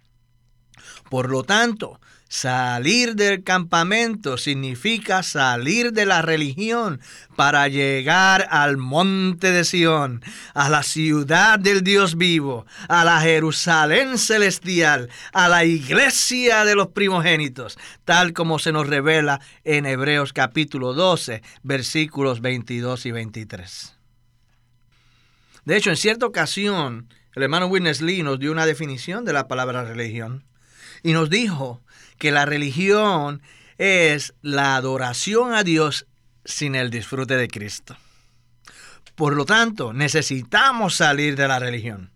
Por 1.12 1.30
lo 1.30 1.44
tanto, 1.44 2.02
Salir 2.30 3.16
del 3.16 3.44
campamento 3.44 4.38
significa 4.38 5.24
salir 5.24 5.94
de 5.94 6.06
la 6.06 6.22
religión 6.22 7.00
para 7.38 7.70
llegar 7.70 8.48
al 8.50 8.76
monte 8.76 9.52
de 9.52 9.64
Sión, 9.64 10.22
a 10.54 10.70
la 10.70 10.84
ciudad 10.84 11.58
del 11.58 11.84
Dios 11.84 12.18
vivo, 12.18 12.66
a 12.90 13.06
la 13.06 13.22
Jerusalén 13.22 14.18
celestial, 14.18 15.10
a 15.32 15.48
la 15.48 15.64
iglesia 15.64 16.66
de 16.66 16.76
los 16.76 16.90
primogénitos, 16.90 17.78
tal 18.04 18.34
como 18.34 18.60
se 18.60 18.74
nos 18.74 18.88
revela 18.88 19.40
en 19.64 19.86
Hebreos 19.86 20.34
capítulo 20.34 20.94
12, 20.94 21.42
versículos 21.64 22.42
22 22.42 23.06
y 23.06 23.12
23. 23.12 23.98
De 25.64 25.78
hecho, 25.78 25.92
en 25.92 25.98
cierta 25.98 26.26
ocasión, 26.26 27.08
el 27.36 27.44
hermano 27.44 27.68
Witness 27.68 28.02
Lee 28.02 28.24
nos 28.24 28.40
dio 28.40 28.52
una 28.52 28.66
definición 28.66 29.24
de 29.24 29.32
la 29.32 29.48
palabra 29.48 29.86
religión 29.86 30.44
y 31.04 31.14
nos 31.14 31.30
dijo 31.30 31.82
que 32.18 32.32
la 32.32 32.46
religión 32.46 33.42
es 33.78 34.34
la 34.42 34.76
adoración 34.76 35.54
a 35.54 35.64
Dios 35.64 36.08
sin 36.46 36.76
el 36.76 36.90
disfrute 36.90 37.36
de 37.36 37.48
Cristo. 37.48 37.98
Por 39.16 39.36
lo 39.36 39.46
tanto, 39.46 39.94
necesitamos 39.94 40.96
salir 40.96 41.36
de 41.36 41.48
la 41.48 41.60
religión. 41.60 42.12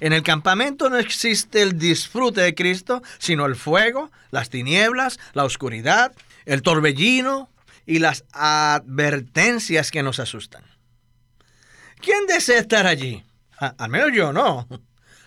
En 0.00 0.12
el 0.12 0.22
campamento 0.22 0.88
no 0.88 0.96
existe 0.96 1.62
el 1.62 1.78
disfrute 1.78 2.40
de 2.40 2.54
Cristo, 2.54 3.02
sino 3.18 3.46
el 3.46 3.56
fuego, 3.56 4.10
las 4.30 4.48
tinieblas, 4.48 5.18
la 5.32 5.44
oscuridad, 5.44 6.12
el 6.46 6.62
torbellino 6.62 7.50
y 7.84 7.98
las 7.98 8.24
advertencias 8.32 9.90
que 9.90 10.02
nos 10.02 10.20
asustan. 10.20 10.62
¿Quién 12.00 12.26
desea 12.26 12.60
estar 12.60 12.86
allí? 12.86 13.24
al 13.58 13.90
menos 13.90 14.10
yo 14.14 14.32
no. 14.32 14.68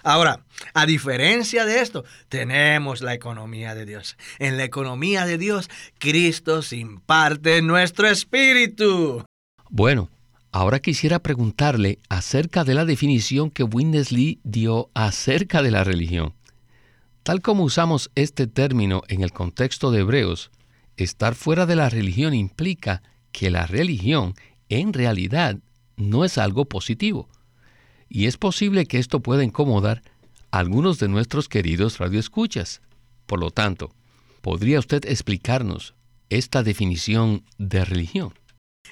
Ahora, 0.03 0.46
a 0.74 0.86
diferencia 0.86 1.65
de 1.65 1.81
esto, 1.81 2.03
tenemos 2.29 3.01
la 3.01 3.13
economía 3.13 3.75
de 3.75 3.86
Dios. 3.86 4.17
En 4.39 4.58
la 4.58 4.63
economía 4.63 5.25
de 5.25 5.38
Dios, 5.38 5.70
Cristo 6.00 6.62
se 6.62 6.77
imparte 6.77 7.62
nuestro 7.62 8.08
espíritu. 8.08 9.24
Bueno, 9.70 10.10
ahora 10.51 10.79
quisiera 10.79 11.20
preguntarle 11.20 12.00
acerca 12.10 12.63
de 12.63 12.74
la 12.74 12.86
definición 12.86 13.51
que 13.51 13.63
Winnesley 13.63 14.39
dio 14.43 14.89
acerca 14.93 15.62
de 15.62 15.72
la 15.72 15.84
religión. 15.84 16.34
Tal 17.24 17.41
como 17.41 17.63
usamos 17.63 18.10
este 18.15 18.48
término 18.48 19.03
en 19.08 19.22
el 19.22 19.31
contexto 19.31 19.91
de 19.91 20.00
Hebreos, 20.00 20.50
estar 20.98 21.36
fuera 21.36 21.65
de 21.65 21.75
la 21.75 21.89
religión 21.89 22.34
implica 22.34 23.03
que 23.31 23.51
la 23.51 23.67
religión 23.67 24.34
en 24.70 24.93
realidad 24.93 25.58
no 25.98 26.25
es 26.25 26.38
algo 26.38 26.65
positivo. 26.65 27.29
Y 28.13 28.27
es 28.27 28.36
posible 28.36 28.88
que 28.88 29.00
esto 29.00 29.22
pueda 29.22 29.41
incomodar 29.41 30.03
a 30.51 30.60
algunos 30.60 31.00
de 31.00 31.08
nuestros 31.08 31.48
queridos 31.48 31.98
radioescuchas. 31.98 32.82
Por 33.25 33.39
lo 33.39 33.51
tanto, 33.51 33.96
¿podría 34.41 34.80
usted 34.80 35.06
explicarnos 35.06 35.96
esta 36.30 36.62
definición 36.62 37.46
de 37.58 37.86
religión? 37.86 38.34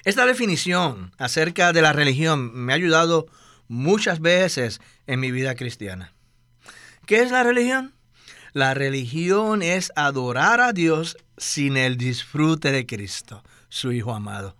Esta 0.04 0.24
definición 0.24 1.12
acerca 1.18 1.74
de 1.74 1.82
la 1.82 1.92
religión 1.92 2.50
me 2.54 2.72
ha 2.72 2.76
ayudado 2.76 3.26
muchas 3.68 4.20
veces 4.20 4.80
en 5.06 5.20
mi 5.20 5.30
vida 5.30 5.54
cristiana. 5.54 6.14
¿Qué 7.04 7.20
es 7.20 7.30
la 7.30 7.42
religión? 7.42 7.92
La 8.54 8.72
religión 8.72 9.60
es 9.60 9.92
adorar 9.96 10.62
a 10.62 10.72
Dios 10.72 11.18
sin 11.36 11.76
el 11.76 11.98
disfrute 11.98 12.72
de 12.72 12.86
Cristo, 12.86 13.44
su 13.68 13.92
Hijo 13.92 14.14
amado. 14.14 14.56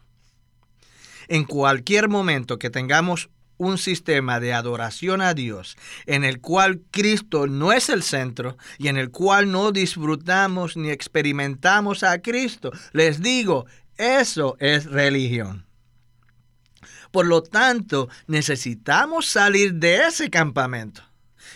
En 1.29 1.45
cualquier 1.45 2.11
momento 2.11 2.59
que 2.59 2.69
tengamos 2.69 3.31
un 3.61 3.77
sistema 3.77 4.41
de 4.41 4.55
adoración 4.55 5.21
a 5.21 5.35
Dios 5.35 5.77
en 6.07 6.25
el 6.25 6.41
cual 6.41 6.81
Cristo 6.91 7.47
no 7.47 7.73
es 7.73 7.91
el 7.91 8.03
centro 8.03 8.57
y 8.79 8.89
en 8.89 8.97
el 8.97 9.11
cual 9.11 9.53
no 9.53 9.71
disfrutamos 9.71 10.79
ni 10.79 10.91
experimentamos 10.91 12.03
a 12.03 12.23
Cristo, 12.23 12.73
les 12.93 13.21
digo, 13.21 13.67
eso 13.99 14.57
es 14.61 14.87
religión. 14.87 15.67
Por 17.11 17.27
lo 17.27 17.43
tanto, 17.43 18.09
necesitamos 18.27 19.27
salir 19.27 19.75
de 19.75 20.07
ese 20.07 20.31
campamento. 20.31 21.03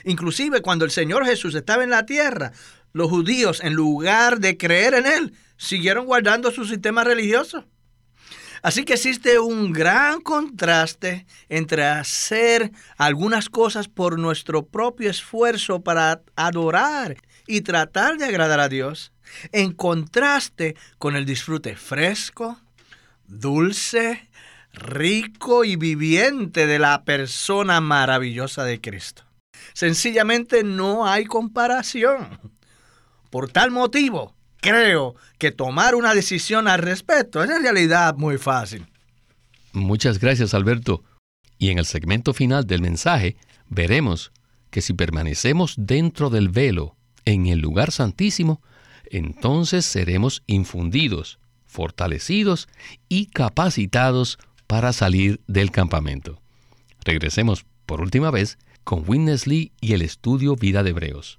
Inclusive 0.04 0.60
cuando 0.60 0.84
el 0.84 0.90
Señor 0.90 1.24
Jesús 1.24 1.54
estaba 1.54 1.84
en 1.84 1.90
la 1.90 2.04
tierra, 2.04 2.52
los 2.92 3.08
judíos, 3.08 3.60
en 3.62 3.72
lugar 3.72 4.40
de 4.40 4.58
creer 4.58 4.92
en 4.92 5.06
Él, 5.06 5.34
siguieron 5.56 6.04
guardando 6.04 6.50
su 6.50 6.66
sistema 6.66 7.02
religioso. 7.02 7.64
Así 8.64 8.86
que 8.86 8.94
existe 8.94 9.38
un 9.38 9.74
gran 9.74 10.22
contraste 10.22 11.26
entre 11.50 11.84
hacer 11.84 12.72
algunas 12.96 13.50
cosas 13.50 13.88
por 13.88 14.18
nuestro 14.18 14.64
propio 14.64 15.10
esfuerzo 15.10 15.82
para 15.82 16.22
adorar 16.34 17.18
y 17.46 17.60
tratar 17.60 18.16
de 18.16 18.24
agradar 18.24 18.60
a 18.60 18.70
Dios, 18.70 19.12
en 19.52 19.72
contraste 19.72 20.76
con 20.96 21.14
el 21.14 21.26
disfrute 21.26 21.76
fresco, 21.76 22.58
dulce, 23.26 24.30
rico 24.72 25.66
y 25.66 25.76
viviente 25.76 26.66
de 26.66 26.78
la 26.78 27.04
persona 27.04 27.82
maravillosa 27.82 28.64
de 28.64 28.80
Cristo. 28.80 29.24
Sencillamente 29.74 30.64
no 30.64 31.06
hay 31.06 31.26
comparación. 31.26 32.40
Por 33.28 33.50
tal 33.50 33.70
motivo, 33.70 34.33
creo 34.64 35.14
que 35.36 35.52
tomar 35.52 35.94
una 35.94 36.14
decisión 36.14 36.68
al 36.68 36.80
respecto 36.80 37.44
es 37.44 37.50
en 37.50 37.62
realidad 37.62 38.16
muy 38.16 38.38
fácil. 38.38 38.86
Muchas 39.72 40.18
gracias, 40.18 40.54
Alberto. 40.54 41.04
Y 41.58 41.68
en 41.68 41.78
el 41.78 41.84
segmento 41.84 42.32
final 42.32 42.66
del 42.66 42.80
mensaje 42.80 43.36
veremos 43.68 44.32
que 44.70 44.80
si 44.80 44.94
permanecemos 44.94 45.74
dentro 45.76 46.30
del 46.30 46.48
velo, 46.48 46.96
en 47.26 47.46
el 47.46 47.58
lugar 47.58 47.92
santísimo, 47.92 48.62
entonces 49.06 49.84
seremos 49.84 50.42
infundidos, 50.46 51.38
fortalecidos 51.66 52.68
y 53.08 53.26
capacitados 53.26 54.38
para 54.66 54.94
salir 54.94 55.42
del 55.46 55.70
campamento. 55.70 56.40
Regresemos 57.04 57.66
por 57.84 58.00
última 58.00 58.30
vez 58.30 58.58
con 58.82 59.04
Witness 59.06 59.46
Lee 59.46 59.72
y 59.80 59.92
el 59.92 60.00
estudio 60.00 60.56
Vida 60.56 60.82
de 60.82 60.90
Hebreos. 60.90 61.38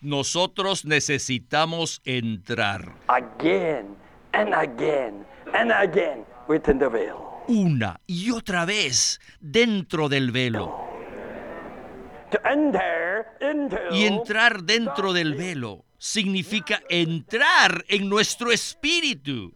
Nosotros 0.00 0.84
necesitamos 0.84 2.00
entrar. 2.04 2.94
Again 3.08 3.96
and 4.32 4.54
again 4.54 5.26
and 5.52 5.72
again 5.72 6.24
within 6.48 6.78
the 6.78 6.88
veil. 6.88 7.16
Una 7.48 8.00
y 8.06 8.30
otra 8.30 8.64
vez 8.64 9.20
dentro 9.40 10.08
del 10.08 10.30
velo. 10.30 10.84
To 12.30 12.38
enter 12.48 13.26
into 13.40 13.76
Y 13.92 14.04
entrar 14.06 14.64
dentro 14.64 15.12
del 15.12 15.34
velo 15.34 15.84
significa 15.98 16.82
entrar 16.88 17.84
en 17.88 18.08
nuestro 18.08 18.50
espíritu. 18.50 19.54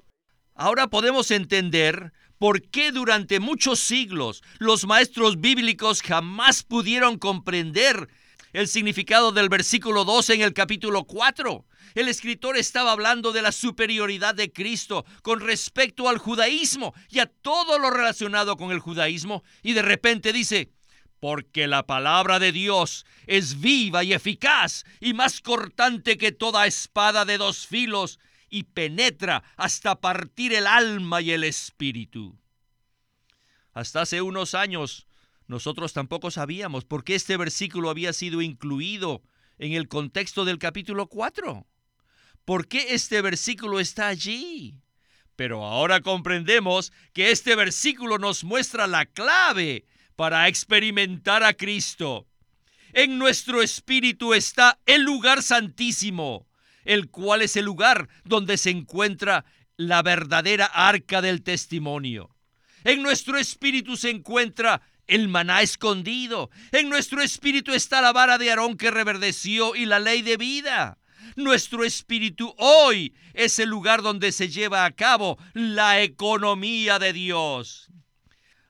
Ahora 0.55 0.87
podemos 0.87 1.31
entender 1.31 2.13
por 2.39 2.63
qué 2.63 2.93
durante 2.93 3.41
muchos 3.41 3.81
siglos 3.81 4.43
los 4.59 4.87
maestros 4.87 5.41
bíblicos 5.41 6.03
jamás 6.03 6.63
pudieron 6.63 7.19
comprender 7.19 8.09
el 8.53 8.69
significado 8.69 9.33
del 9.33 9.49
versículo 9.49 10.05
12 10.05 10.35
en 10.35 10.43
el 10.43 10.55
capítulo 10.55 11.05
4. 11.05 11.67
El 11.95 12.09
escritor 12.09 12.57
estaba 12.57 12.93
hablando 12.93 13.33
de 13.33 13.43
la 13.43 13.53
superioridad 13.53 14.35
de 14.35 14.53
Cristo 14.53 15.05
con 15.23 15.41
respecto 15.41 16.09
al 16.09 16.19
judaísmo 16.19 16.95
y 17.09 17.19
a 17.19 17.27
todo 17.27 17.79
lo 17.79 17.91
relacionado 17.91 18.57
con 18.57 18.71
el 18.71 18.79
judaísmo 18.79 19.43
y 19.63 19.73
de 19.73 19.83
repente 19.83 20.33
dice, 20.33 20.71
porque 21.21 21.67
la 21.67 21.87
palabra 21.87 22.39
de 22.39 22.53
Dios 22.53 23.05
es 23.27 23.61
viva 23.61 24.05
y 24.05 24.13
eficaz 24.13 24.85
y 25.01 25.15
más 25.15 25.41
cortante 25.41 26.17
que 26.17 26.33
toda 26.33 26.67
espada 26.67 27.25
de 27.25 27.39
dos 27.39 27.67
filos 27.67 28.19
y 28.49 28.65
penetra 28.65 29.43
hasta 29.57 30.01
partir 30.01 30.55
el 30.55 30.67
alma 30.67 31.21
y 31.21 31.33
el 31.33 31.45
espíritu. 31.45 32.39
Hasta 33.73 34.03
hace 34.03 34.23
unos 34.23 34.55
años 34.55 35.08
nosotros 35.49 35.95
tampoco 35.95 36.31
sabíamos 36.31 36.85
por 36.85 37.05
qué 37.05 37.15
este 37.15 37.37
versículo 37.39 37.89
había 37.89 38.13
sido 38.13 38.43
incluido 38.43 39.23
en 39.59 39.73
el 39.73 39.89
contexto 39.89 40.45
del 40.45 40.59
capítulo 40.59 41.09
4. 41.09 41.67
¿Por 42.45 42.69
qué 42.69 42.95
este 42.95 43.23
versículo 43.23 43.81
está 43.81 44.09
allí? 44.09 44.83
Pero 45.37 45.65
ahora 45.65 46.03
comprendemos 46.03 46.93
que 47.15 47.31
este 47.31 47.55
versículo 47.57 48.19
nos 48.19 48.45
muestra 48.45 48.87
la 48.87 49.07
clave 49.07 49.87
para 50.17 50.49
experimentar 50.49 51.43
a 51.43 51.55
Cristo. 51.55 52.27
En 52.93 53.19
nuestro 53.19 53.63
espíritu 53.63 54.35
está 54.35 54.79
el 54.85 55.03
lugar 55.03 55.43
santísimo, 55.43 56.47
el 56.85 57.09
cual 57.09 57.43
es 57.43 57.57
el 57.57 57.65
lugar 57.65 58.09
donde 58.25 58.59
se 58.59 58.71
encuentra 58.71 59.45
la 59.77 60.03
verdadera 60.03 60.67
arca 60.67 61.23
del 61.23 61.43
testimonio. 61.43 62.35
En 62.85 63.03
nuestro 63.03 63.39
espíritu 63.39 63.97
se 63.97 64.11
encuentra 64.11 64.83
el 65.09 65.29
maná 65.29 65.63
escondido. 65.63 66.51
En 66.71 66.89
nuestro 66.89 67.21
espíritu 67.21 67.73
está 67.73 68.01
la 68.01 68.13
vara 68.13 68.39
de 68.39 68.51
Aarón 68.51 68.77
que 68.77 68.91
reverdeció 68.91 69.75
y 69.75 69.87
la 69.87 69.99
ley 69.99 70.23
de 70.23 70.37
vida. 70.37 70.99
Nuestro 71.35 71.85
espíritu 71.85 72.55
hoy 72.59 73.15
es 73.35 73.59
el 73.59 73.69
lugar 73.69 74.03
donde 74.03 74.33
se 74.33 74.49
lleva 74.49 74.85
a 74.85 74.93
cabo 74.93 75.39
la 75.55 76.01
economía 76.01 76.99
de 76.99 77.13
Dios. 77.13 77.89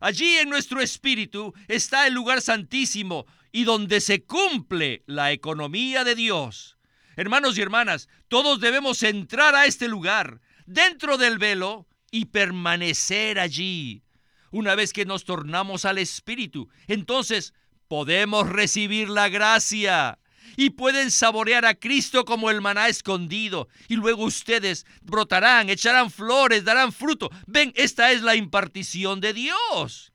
Allí 0.01 0.39
en 0.39 0.49
nuestro 0.49 0.81
espíritu 0.81 1.53
está 1.67 2.07
el 2.07 2.15
lugar 2.15 2.41
santísimo 2.41 3.27
y 3.53 3.65
donde 3.65 4.01
se 4.01 4.25
cumple 4.25 5.03
la 5.07 5.33
economía 5.33 6.05
de 6.05 6.15
Dios. 6.15 6.77
Hermanos 7.17 7.59
y 7.59 7.63
hermanas, 7.63 8.09
todos 8.29 8.61
debemos 8.61 9.03
entrar 9.03 9.57
a 9.57 9.67
este 9.67 9.89
lugar, 9.89 10.41
dentro 10.67 11.19
del 11.19 11.39
velo, 11.39 11.89
y 12.11 12.27
permanecer 12.27 13.39
allí. 13.39 14.03
Una 14.51 14.75
vez 14.75 14.93
que 14.93 15.05
nos 15.05 15.25
tornamos 15.25 15.85
al 15.85 15.99
Espíritu, 15.99 16.69
entonces 16.87 17.55
podemos 17.89 18.49
recibir 18.49 19.09
la 19.09 19.29
gracia 19.29 20.19
y 20.57 20.71
pueden 20.71 21.11
saborear 21.11 21.65
a 21.65 21.75
Cristo 21.75 22.25
como 22.25 22.51
el 22.51 22.61
maná 22.61 22.89
escondido. 22.89 23.69
Y 23.89 23.97
luego 23.97 24.25
ustedes 24.25 24.87
brotarán, 25.03 25.69
echarán 25.69 26.11
flores, 26.11 26.65
darán 26.65 26.93
fruto. 26.93 27.31
Ven, 27.47 27.73
esta 27.77 28.13
es 28.13 28.23
la 28.23 28.35
impartición 28.35 29.21
de 29.21 29.35
Dios. 29.35 30.13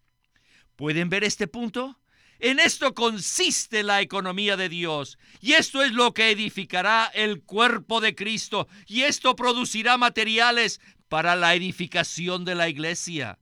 ¿Pueden 0.75 1.09
ver 1.09 1.23
este 1.23 1.47
punto? 1.47 1.99
En 2.39 2.59
esto 2.59 2.93
consiste 2.93 3.83
la 3.83 4.01
economía 4.01 4.57
de 4.57 4.67
Dios. 4.67 5.17
Y 5.39 5.53
esto 5.53 5.81
es 5.81 5.93
lo 5.93 6.13
que 6.13 6.31
edificará 6.31 7.09
el 7.13 7.41
cuerpo 7.41 8.01
de 8.01 8.15
Cristo. 8.15 8.67
Y 8.85 9.03
esto 9.03 9.35
producirá 9.35 9.97
materiales 9.97 10.81
para 11.07 11.35
la 11.35 11.55
edificación 11.55 12.43
de 12.43 12.55
la 12.55 12.67
iglesia. 12.67 13.39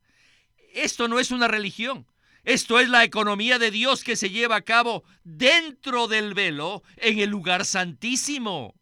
Esto 0.74 1.08
no 1.08 1.20
es 1.20 1.32
una 1.32 1.48
religión. 1.48 2.08
Esto 2.44 2.80
es 2.80 2.90
la 2.90 3.04
economía 3.04 3.60
de 3.60 3.70
Dios 3.70 4.04
que 4.04 4.16
se 4.16 4.30
lleva 4.30 4.56
a 4.56 4.62
cabo 4.62 5.04
dentro 5.24 6.08
del 6.08 6.34
velo 6.34 6.82
en 6.98 7.20
el 7.20 7.30
lugar 7.30 7.66
santísimo. 7.66 8.74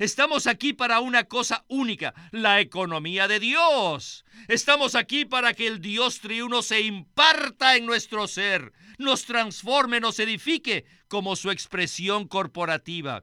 Estamos 0.00 0.48
aquí 0.48 0.72
para 0.72 0.98
una 0.98 1.24
cosa 1.24 1.64
única, 1.68 2.12
la 2.32 2.60
economía 2.60 3.28
de 3.28 3.38
Dios. 3.38 4.24
Estamos 4.48 4.96
aquí 4.96 5.24
para 5.24 5.54
que 5.54 5.68
el 5.68 5.80
Dios 5.80 6.18
triuno 6.18 6.62
se 6.62 6.80
imparta 6.80 7.76
en 7.76 7.86
nuestro 7.86 8.26
ser, 8.26 8.72
nos 8.98 9.24
transforme, 9.24 10.00
nos 10.00 10.18
edifique 10.18 10.84
como 11.06 11.36
su 11.36 11.52
expresión 11.52 12.26
corporativa, 12.26 13.22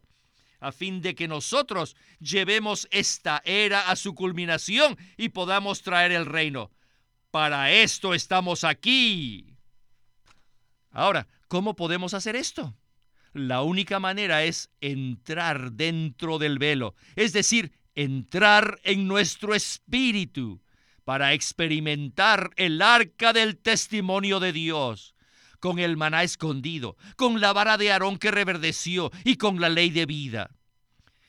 a 0.62 0.72
fin 0.72 1.02
de 1.02 1.14
que 1.14 1.28
nosotros 1.28 1.98
llevemos 2.22 2.88
esta 2.92 3.42
era 3.44 3.90
a 3.90 3.98
su 3.98 4.16
culminación 4.16 4.98
y 5.18 5.30
podamos 5.30 5.82
traer 5.82 6.14
el 6.14 6.26
reino. 6.26 6.72
Para 7.32 7.72
esto 7.72 8.14
estamos 8.14 8.64
aquí. 8.64 9.58
Ahora, 10.92 11.28
¿Cómo 11.52 11.76
podemos 11.76 12.14
hacer 12.14 12.38
esto? 12.38 12.78
La 13.34 13.62
única 13.62 14.00
manera 14.00 14.46
es 14.46 14.70
entrar 14.80 15.74
dentro 15.74 16.40
del 16.40 16.60
velo, 16.60 16.96
es 17.18 17.34
decir, 17.34 17.74
entrar 17.94 18.80
en 18.86 19.06
nuestro 19.06 19.54
espíritu 19.54 20.62
para 21.04 21.34
experimentar 21.34 22.52
el 22.56 22.82
arca 22.82 23.34
del 23.34 23.58
testimonio 23.58 24.40
de 24.40 24.54
Dios, 24.54 25.14
con 25.60 25.78
el 25.78 25.98
maná 25.98 26.24
escondido, 26.24 26.96
con 27.18 27.42
la 27.42 27.52
vara 27.52 27.78
de 27.78 27.92
Aarón 27.92 28.18
que 28.18 28.32
reverdeció 28.32 29.12
y 29.26 29.36
con 29.36 29.60
la 29.60 29.68
ley 29.68 29.90
de 29.90 30.06
vida. 30.06 30.52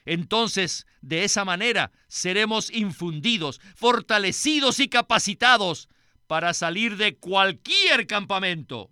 Entonces, 0.04 0.86
de 1.00 1.24
esa 1.24 1.44
manera, 1.44 1.92
seremos 2.08 2.70
infundidos, 2.70 3.60
fortalecidos 3.76 4.80
y 4.80 4.88
capacitados 4.88 5.88
para 6.26 6.54
salir 6.54 6.96
de 6.96 7.16
cualquier 7.16 8.06
campamento. 8.06 8.90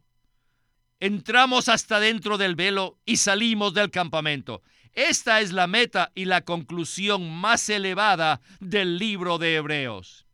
Entramos 1.01 1.69
hasta 1.69 1.99
dentro 1.99 2.37
del 2.37 2.55
velo 2.55 2.99
y 3.07 3.17
salimos 3.17 3.73
del 3.73 3.91
campamento. 3.91 4.63
Esta 4.93 5.41
es 5.41 5.53
la 5.53 5.67
meta 5.67 6.13
y 6.15 6.27
la 6.27 6.43
conclusión 6.43 7.31
más 7.31 7.69
elevada 7.71 8.41
del 8.61 8.99
libro 8.99 9.39
de 9.39 9.55
Hebreos. 9.55 10.27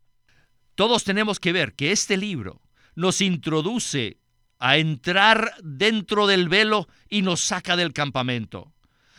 Todos 0.74 1.04
tenemos 1.04 1.38
que 1.40 1.52
ver 1.52 1.74
que 1.74 1.92
este 1.92 2.16
libro 2.16 2.62
nos 2.94 3.20
introduce 3.20 4.18
a 4.58 4.78
entrar 4.78 5.54
dentro 5.62 6.26
del 6.26 6.48
velo 6.48 6.88
y 7.08 7.22
nos 7.22 7.40
saca 7.40 7.76
del 7.76 7.92
campamento. 7.92 8.72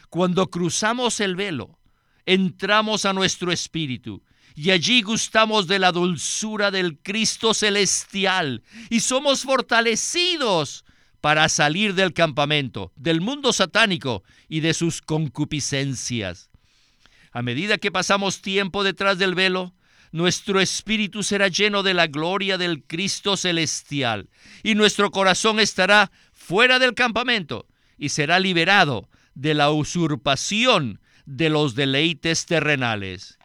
Cuando 0.10 0.50
cruzamos 0.50 1.20
el 1.20 1.36
velo, 1.36 1.78
entramos 2.26 3.06
a 3.06 3.14
nuestro 3.14 3.52
espíritu 3.52 4.24
y 4.56 4.72
allí 4.72 5.02
gustamos 5.02 5.68
de 5.68 5.80
la 5.80 5.92
dulzura 5.92 6.72
del 6.72 6.98
Cristo 6.98 7.54
celestial 7.54 8.64
y 8.90 9.02
somos 9.02 9.44
fortalecidos 9.44 10.84
para 11.22 11.50
salir 11.50 11.94
del 11.94 12.14
campamento, 12.14 12.92
del 12.96 13.22
mundo 13.22 13.54
satánico 13.54 14.24
y 14.48 14.62
de 14.62 14.74
sus 14.74 15.02
concupiscencias. 15.02 16.50
A 17.32 17.42
medida 17.42 17.78
que 17.78 17.92
pasamos 17.92 18.42
tiempo 18.42 18.84
detrás 18.84 19.18
del 19.18 19.36
velo, 19.36 19.74
nuestro 20.12 20.62
espíritu 20.62 21.22
será 21.22 21.50
lleno 21.50 21.84
de 21.84 21.94
la 21.94 22.08
gloria 22.08 22.58
del 22.58 22.84
Cristo 22.84 23.36
celestial 23.36 24.30
y 24.64 24.76
nuestro 24.76 25.12
corazón 25.12 25.60
estará 25.60 26.12
fuera 26.32 26.80
del 26.80 26.94
campamento 26.94 27.68
y 27.98 28.10
será 28.10 28.40
liberado 28.40 29.10
de 29.38 29.54
la 29.54 29.70
usurpación 29.70 31.00
de 31.28 31.50
los 31.50 31.76
deleites 31.76 32.48
terrenales. 32.48 33.38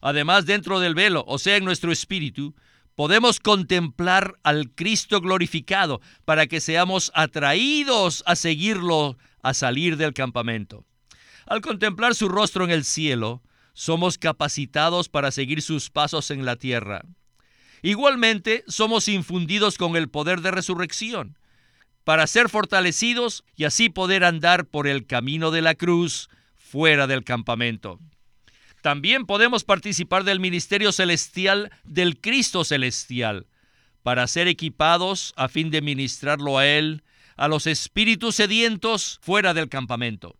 Además, 0.00 0.46
dentro 0.46 0.80
del 0.80 0.94
velo, 0.94 1.22
o 1.26 1.38
sea, 1.38 1.56
en 1.56 1.66
nuestro 1.66 1.92
espíritu, 1.92 2.54
podemos 2.94 3.40
contemplar 3.40 4.38
al 4.42 4.70
Cristo 4.70 5.20
glorificado 5.20 6.00
para 6.24 6.46
que 6.46 6.62
seamos 6.62 7.12
atraídos 7.14 8.22
a 8.24 8.36
seguirlo 8.36 9.18
a 9.42 9.52
salir 9.52 9.98
del 9.98 10.14
campamento. 10.14 10.86
Al 11.46 11.60
contemplar 11.60 12.14
su 12.14 12.28
rostro 12.28 12.64
en 12.64 12.70
el 12.70 12.84
cielo, 12.84 13.42
somos 13.74 14.16
capacitados 14.16 15.10
para 15.10 15.30
seguir 15.30 15.60
sus 15.60 15.90
pasos 15.90 16.30
en 16.30 16.46
la 16.46 16.56
tierra. 16.56 17.02
Igualmente, 17.82 18.64
somos 18.66 19.08
infundidos 19.08 19.76
con 19.76 19.96
el 19.96 20.08
poder 20.08 20.40
de 20.40 20.50
resurrección, 20.50 21.38
para 22.04 22.26
ser 22.26 22.48
fortalecidos 22.48 23.44
y 23.56 23.64
así 23.64 23.88
poder 23.88 24.24
andar 24.24 24.66
por 24.66 24.86
el 24.86 25.06
camino 25.06 25.50
de 25.50 25.62
la 25.62 25.74
cruz 25.74 26.28
fuera 26.56 27.06
del 27.06 27.24
campamento. 27.24 27.98
También 28.82 29.26
podemos 29.26 29.64
participar 29.64 30.24
del 30.24 30.40
ministerio 30.40 30.92
celestial 30.92 31.70
del 31.84 32.20
Cristo 32.20 32.64
celestial, 32.64 33.46
para 34.02 34.26
ser 34.26 34.48
equipados 34.48 35.34
a 35.36 35.48
fin 35.48 35.70
de 35.70 35.82
ministrarlo 35.82 36.58
a 36.58 36.66
Él, 36.66 37.02
a 37.36 37.48
los 37.48 37.66
espíritus 37.66 38.36
sedientos 38.36 39.18
fuera 39.22 39.52
del 39.52 39.68
campamento. 39.68 40.36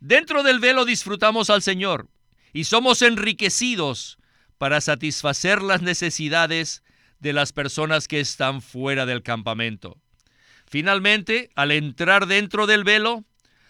Dentro 0.00 0.42
del 0.42 0.60
velo 0.60 0.84
disfrutamos 0.84 1.50
al 1.50 1.62
Señor 1.62 2.08
y 2.52 2.64
somos 2.64 3.02
enriquecidos 3.02 4.18
para 4.58 4.80
satisfacer 4.80 5.62
las 5.62 5.82
necesidades 5.82 6.84
de 7.18 7.32
las 7.32 7.52
personas 7.52 8.06
que 8.06 8.20
están 8.20 8.62
fuera 8.62 9.06
del 9.06 9.22
campamento. 9.22 9.98
Finalmente, 10.66 11.50
al 11.54 11.70
entrar 11.70 12.26
dentro 12.26 12.66
del 12.66 12.84
velo, 12.84 13.24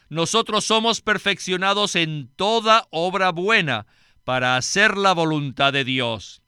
nosotros 0.09 0.65
somos 0.65 1.01
perfeccionados 1.01 1.97
en 1.97 2.29
toda 2.37 2.87
obra 2.91 3.31
buena 3.31 3.87
para 4.25 4.57
hacer 4.57 4.97
la 4.97 5.13
voluntad 5.13 5.73
de 5.73 5.85
Dios. 5.85 6.43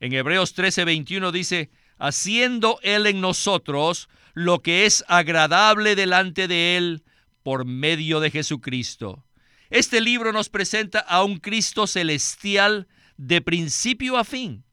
En 0.00 0.12
Hebreos 0.12 0.54
13:21 0.54 1.32
dice, 1.32 1.70
haciendo 1.98 2.78
Él 2.82 3.06
en 3.06 3.20
nosotros 3.20 4.08
lo 4.34 4.60
que 4.60 4.86
es 4.86 5.04
agradable 5.08 5.96
delante 5.96 6.48
de 6.48 6.76
Él 6.76 7.04
por 7.42 7.64
medio 7.64 8.20
de 8.20 8.30
Jesucristo. 8.30 9.24
Este 9.70 10.00
libro 10.00 10.32
nos 10.32 10.48
presenta 10.48 11.00
a 11.00 11.24
un 11.24 11.38
Cristo 11.38 11.86
celestial 11.86 12.86
de 13.16 13.40
principio 13.40 14.16
a 14.16 14.24
fin. 14.24 14.64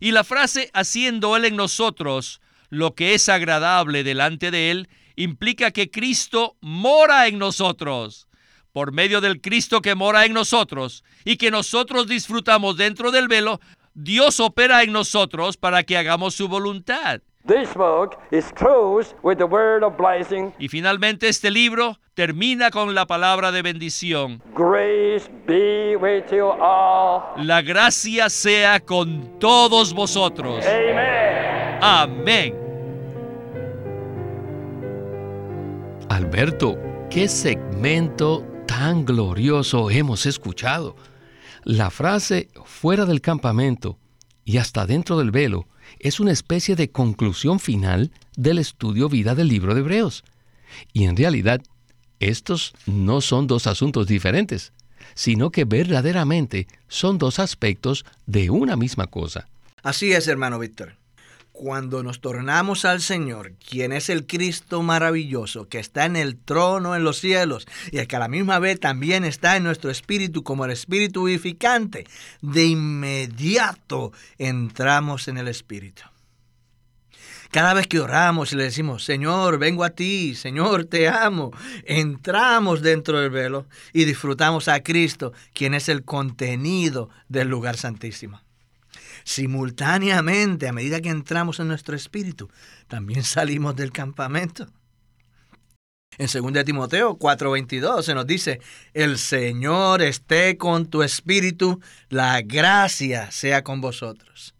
Y 0.00 0.10
la 0.10 0.24
frase 0.24 0.70
haciendo 0.74 1.36
Él 1.36 1.44
en 1.44 1.56
nosotros 1.56 2.40
lo 2.74 2.94
que 2.94 3.14
es 3.14 3.28
agradable 3.28 4.04
delante 4.04 4.50
de 4.50 4.70
Él 4.70 4.88
implica 5.16 5.70
que 5.70 5.90
Cristo 5.90 6.56
mora 6.60 7.28
en 7.28 7.38
nosotros. 7.38 8.28
Por 8.72 8.92
medio 8.92 9.20
del 9.20 9.40
Cristo 9.40 9.80
que 9.80 9.94
mora 9.94 10.24
en 10.24 10.32
nosotros 10.32 11.04
y 11.24 11.36
que 11.36 11.52
nosotros 11.52 12.08
disfrutamos 12.08 12.76
dentro 12.76 13.12
del 13.12 13.28
velo, 13.28 13.60
Dios 13.94 14.40
opera 14.40 14.82
en 14.82 14.92
nosotros 14.92 15.56
para 15.56 15.84
que 15.84 15.96
hagamos 15.96 16.34
su 16.34 16.48
voluntad. 16.48 17.20
Y 20.58 20.68
finalmente 20.68 21.28
este 21.28 21.50
libro 21.50 21.98
termina 22.14 22.70
con 22.70 22.94
la 22.94 23.06
palabra 23.06 23.52
de 23.52 23.62
bendición. 23.62 24.42
La 27.36 27.62
gracia 27.62 28.30
sea 28.30 28.80
con 28.80 29.38
todos 29.38 29.92
vosotros. 29.92 30.64
Amén. 31.80 32.63
Alberto, 36.14 36.78
qué 37.10 37.26
segmento 37.26 38.46
tan 38.68 39.04
glorioso 39.04 39.90
hemos 39.90 40.26
escuchado. 40.26 40.94
La 41.64 41.90
frase 41.90 42.50
fuera 42.64 43.04
del 43.04 43.20
campamento 43.20 43.98
y 44.44 44.58
hasta 44.58 44.86
dentro 44.86 45.18
del 45.18 45.32
velo 45.32 45.66
es 45.98 46.20
una 46.20 46.30
especie 46.30 46.76
de 46.76 46.92
conclusión 46.92 47.58
final 47.58 48.12
del 48.36 48.60
estudio 48.60 49.08
vida 49.08 49.34
del 49.34 49.48
libro 49.48 49.74
de 49.74 49.80
Hebreos. 49.80 50.22
Y 50.92 51.06
en 51.06 51.16
realidad, 51.16 51.60
estos 52.20 52.74
no 52.86 53.20
son 53.20 53.48
dos 53.48 53.66
asuntos 53.66 54.06
diferentes, 54.06 54.72
sino 55.14 55.50
que 55.50 55.64
verdaderamente 55.64 56.68
son 56.86 57.18
dos 57.18 57.40
aspectos 57.40 58.06
de 58.24 58.50
una 58.50 58.76
misma 58.76 59.08
cosa. 59.08 59.48
Así 59.82 60.12
es, 60.12 60.28
hermano 60.28 60.60
Víctor 60.60 60.94
cuando 61.54 62.02
nos 62.02 62.20
tornamos 62.20 62.84
al 62.84 63.00
Señor, 63.00 63.52
quien 63.52 63.92
es 63.92 64.10
el 64.10 64.26
Cristo 64.26 64.82
maravilloso, 64.82 65.68
que 65.68 65.78
está 65.78 66.04
en 66.04 66.16
el 66.16 66.36
trono 66.36 66.96
en 66.96 67.04
los 67.04 67.18
cielos 67.18 67.68
y 67.92 67.98
el 67.98 68.08
que 68.08 68.16
a 68.16 68.18
la 68.18 68.26
misma 68.26 68.58
vez 68.58 68.80
también 68.80 69.24
está 69.24 69.56
en 69.56 69.62
nuestro 69.62 69.88
espíritu 69.92 70.42
como 70.42 70.64
el 70.64 70.72
espíritu 70.72 71.24
vivificante, 71.24 72.08
de 72.42 72.64
inmediato 72.64 74.12
entramos 74.36 75.28
en 75.28 75.38
el 75.38 75.46
espíritu. 75.46 76.02
Cada 77.52 77.72
vez 77.72 77.86
que 77.86 78.00
oramos 78.00 78.52
y 78.52 78.56
le 78.56 78.64
decimos, 78.64 79.04
Señor, 79.04 79.58
vengo 79.58 79.84
a 79.84 79.90
ti, 79.90 80.34
Señor, 80.34 80.86
te 80.86 81.06
amo, 81.06 81.52
entramos 81.84 82.82
dentro 82.82 83.20
del 83.20 83.30
velo 83.30 83.66
y 83.92 84.06
disfrutamos 84.06 84.66
a 84.66 84.82
Cristo, 84.82 85.32
quien 85.52 85.74
es 85.74 85.88
el 85.88 86.02
contenido 86.02 87.10
del 87.28 87.46
lugar 87.46 87.76
santísimo 87.76 88.43
simultáneamente, 89.24 90.68
a 90.68 90.72
medida 90.72 91.00
que 91.00 91.08
entramos 91.08 91.58
en 91.58 91.68
nuestro 91.68 91.96
espíritu, 91.96 92.50
también 92.86 93.24
salimos 93.24 93.74
del 93.74 93.90
campamento. 93.90 94.68
En 96.16 96.28
2 96.28 96.64
Timoteo 96.64 97.18
4:22 97.18 98.02
se 98.02 98.14
nos 98.14 98.26
dice, 98.26 98.60
el 98.92 99.18
Señor 99.18 100.00
esté 100.02 100.56
con 100.56 100.86
tu 100.86 101.02
espíritu, 101.02 101.80
la 102.08 102.40
gracia 102.42 103.32
sea 103.32 103.64
con 103.64 103.80
vosotros. 103.80 104.54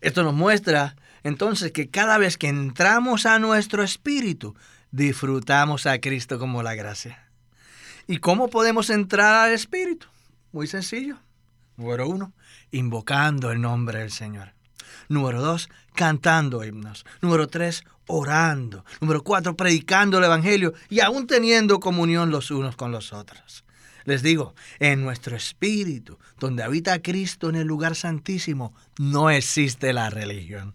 Esto 0.00 0.24
nos 0.24 0.34
muestra 0.34 0.96
entonces 1.22 1.72
que 1.72 1.88
cada 1.88 2.18
vez 2.18 2.36
que 2.36 2.48
entramos 2.48 3.26
a 3.26 3.38
nuestro 3.38 3.82
espíritu, 3.82 4.56
disfrutamos 4.90 5.86
a 5.86 6.00
Cristo 6.00 6.38
como 6.38 6.62
la 6.62 6.74
gracia. 6.74 7.28
¿Y 8.06 8.18
cómo 8.18 8.48
podemos 8.48 8.90
entrar 8.90 9.34
al 9.34 9.52
espíritu? 9.52 10.06
Muy 10.52 10.66
sencillo. 10.66 11.18
Número 11.78 12.08
uno, 12.08 12.32
invocando 12.72 13.52
el 13.52 13.60
nombre 13.60 14.00
del 14.00 14.10
Señor. 14.10 14.52
Número 15.08 15.40
dos, 15.40 15.70
cantando 15.94 16.64
himnos. 16.64 17.06
Número 17.22 17.46
tres, 17.46 17.84
orando. 18.08 18.84
Número 19.00 19.22
cuatro, 19.22 19.56
predicando 19.56 20.18
el 20.18 20.24
Evangelio 20.24 20.74
y 20.90 21.00
aún 21.00 21.28
teniendo 21.28 21.78
comunión 21.78 22.30
los 22.30 22.50
unos 22.50 22.74
con 22.74 22.90
los 22.90 23.12
otros. 23.12 23.64
Les 24.04 24.22
digo, 24.22 24.54
en 24.80 25.04
nuestro 25.04 25.36
espíritu, 25.36 26.18
donde 26.40 26.64
habita 26.64 27.00
Cristo 27.00 27.48
en 27.48 27.54
el 27.54 27.68
lugar 27.68 27.94
santísimo, 27.94 28.74
no 28.98 29.30
existe 29.30 29.92
la 29.92 30.10
religión. 30.10 30.74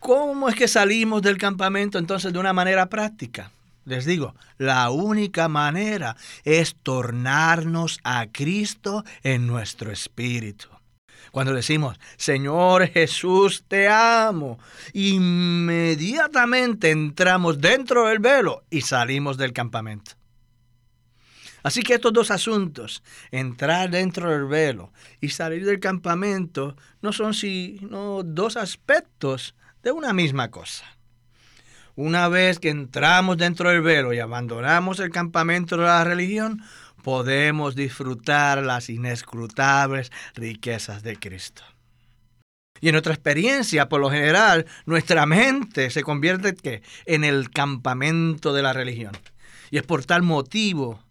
¿Cómo 0.00 0.48
es 0.48 0.56
que 0.56 0.66
salimos 0.66 1.22
del 1.22 1.38
campamento 1.38 1.98
entonces 1.98 2.32
de 2.32 2.38
una 2.38 2.52
manera 2.52 2.88
práctica? 2.88 3.52
Les 3.88 4.04
digo, 4.04 4.34
la 4.58 4.90
única 4.90 5.48
manera 5.48 6.14
es 6.44 6.76
tornarnos 6.82 8.00
a 8.04 8.26
Cristo 8.30 9.02
en 9.22 9.46
nuestro 9.46 9.90
espíritu. 9.90 10.68
Cuando 11.32 11.54
decimos, 11.54 11.98
Señor 12.18 12.88
Jesús, 12.88 13.64
te 13.66 13.88
amo, 13.88 14.58
inmediatamente 14.92 16.90
entramos 16.90 17.62
dentro 17.62 18.08
del 18.08 18.18
velo 18.18 18.62
y 18.68 18.82
salimos 18.82 19.38
del 19.38 19.54
campamento. 19.54 20.12
Así 21.62 21.82
que 21.82 21.94
estos 21.94 22.12
dos 22.12 22.30
asuntos, 22.30 23.02
entrar 23.30 23.88
dentro 23.88 24.30
del 24.30 24.44
velo 24.44 24.92
y 25.18 25.30
salir 25.30 25.64
del 25.64 25.80
campamento, 25.80 26.76
no 27.00 27.14
son 27.14 27.32
sino 27.32 28.22
dos 28.22 28.58
aspectos 28.58 29.54
de 29.82 29.92
una 29.92 30.12
misma 30.12 30.50
cosa. 30.50 30.97
Una 31.98 32.28
vez 32.28 32.60
que 32.60 32.68
entramos 32.68 33.38
dentro 33.38 33.70
del 33.70 33.82
velo 33.82 34.12
y 34.12 34.20
abandonamos 34.20 35.00
el 35.00 35.10
campamento 35.10 35.76
de 35.76 35.82
la 35.82 36.04
religión, 36.04 36.62
podemos 37.02 37.74
disfrutar 37.74 38.62
las 38.62 38.88
inescrutables 38.88 40.12
riquezas 40.36 41.02
de 41.02 41.16
Cristo. 41.16 41.64
Y 42.80 42.86
en 42.86 42.92
nuestra 42.92 43.14
experiencia, 43.14 43.88
por 43.88 44.00
lo 44.00 44.12
general, 44.12 44.64
nuestra 44.86 45.26
mente 45.26 45.90
se 45.90 46.04
convierte 46.04 46.82
en 47.04 47.24
el 47.24 47.50
campamento 47.50 48.52
de 48.52 48.62
la 48.62 48.72
religión. 48.72 49.18
Y 49.72 49.78
es 49.78 49.82
por 49.82 50.04
tal 50.04 50.22
motivo 50.22 51.02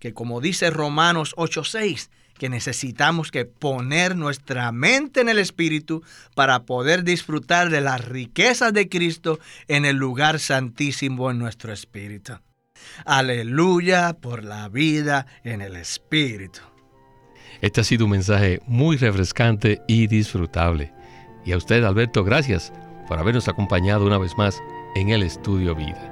que, 0.00 0.14
como 0.14 0.40
dice 0.40 0.70
Romanos 0.70 1.32
8:6, 1.36 2.10
que 2.44 2.50
necesitamos 2.50 3.30
que 3.30 3.46
poner 3.46 4.16
nuestra 4.16 4.70
mente 4.70 5.22
en 5.22 5.30
el 5.30 5.38
Espíritu 5.38 6.02
para 6.34 6.64
poder 6.64 7.02
disfrutar 7.02 7.70
de 7.70 7.80
las 7.80 8.04
riquezas 8.04 8.74
de 8.74 8.90
Cristo 8.90 9.38
en 9.66 9.86
el 9.86 9.96
lugar 9.96 10.38
santísimo 10.38 11.30
en 11.30 11.38
nuestro 11.38 11.72
espíritu. 11.72 12.34
Aleluya 13.06 14.18
por 14.20 14.44
la 14.44 14.68
vida 14.68 15.24
en 15.42 15.62
el 15.62 15.74
Espíritu. 15.74 16.60
Este 17.62 17.80
ha 17.80 17.84
sido 17.84 18.04
un 18.04 18.10
mensaje 18.10 18.60
muy 18.66 18.98
refrescante 18.98 19.80
y 19.88 20.06
disfrutable. 20.06 20.92
Y 21.46 21.52
a 21.52 21.56
usted, 21.56 21.82
Alberto, 21.82 22.24
gracias 22.24 22.74
por 23.08 23.18
habernos 23.18 23.48
acompañado 23.48 24.04
una 24.04 24.18
vez 24.18 24.36
más 24.36 24.62
en 24.96 25.08
el 25.08 25.22
Estudio 25.22 25.74
Vida. 25.74 26.10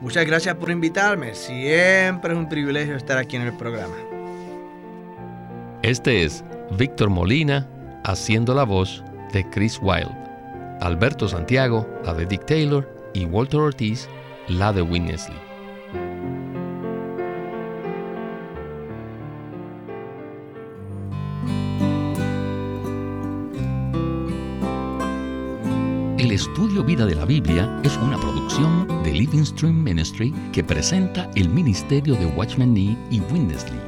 Muchas 0.00 0.26
gracias 0.26 0.56
por 0.56 0.72
invitarme. 0.72 1.36
Siempre 1.36 2.32
es 2.32 2.36
un 2.36 2.48
privilegio 2.48 2.96
estar 2.96 3.16
aquí 3.16 3.36
en 3.36 3.42
el 3.42 3.56
programa. 3.56 4.17
Este 5.82 6.24
es 6.24 6.44
Víctor 6.76 7.08
Molina 7.08 7.68
haciendo 8.04 8.52
la 8.52 8.64
voz 8.64 9.04
de 9.32 9.48
Chris 9.48 9.78
Wilde, 9.80 10.10
Alberto 10.80 11.28
Santiago, 11.28 11.86
la 12.04 12.14
de 12.14 12.26
Dick 12.26 12.44
Taylor 12.46 12.92
y 13.14 13.26
Walter 13.26 13.60
Ortiz, 13.60 14.08
la 14.48 14.72
de 14.72 14.82
Winnesley. 14.82 15.38
El 26.18 26.32
estudio 26.32 26.82
Vida 26.82 27.06
de 27.06 27.14
la 27.14 27.24
Biblia 27.24 27.80
es 27.84 27.96
una 27.98 28.18
producción 28.18 28.88
de 29.04 29.12
Living 29.12 29.44
Stream 29.44 29.84
Ministry 29.84 30.34
que 30.52 30.64
presenta 30.64 31.30
el 31.36 31.48
ministerio 31.48 32.16
de 32.16 32.26
Watchman 32.26 32.74
Nee 32.74 32.96
y 33.12 33.20
Winnesley. 33.32 33.87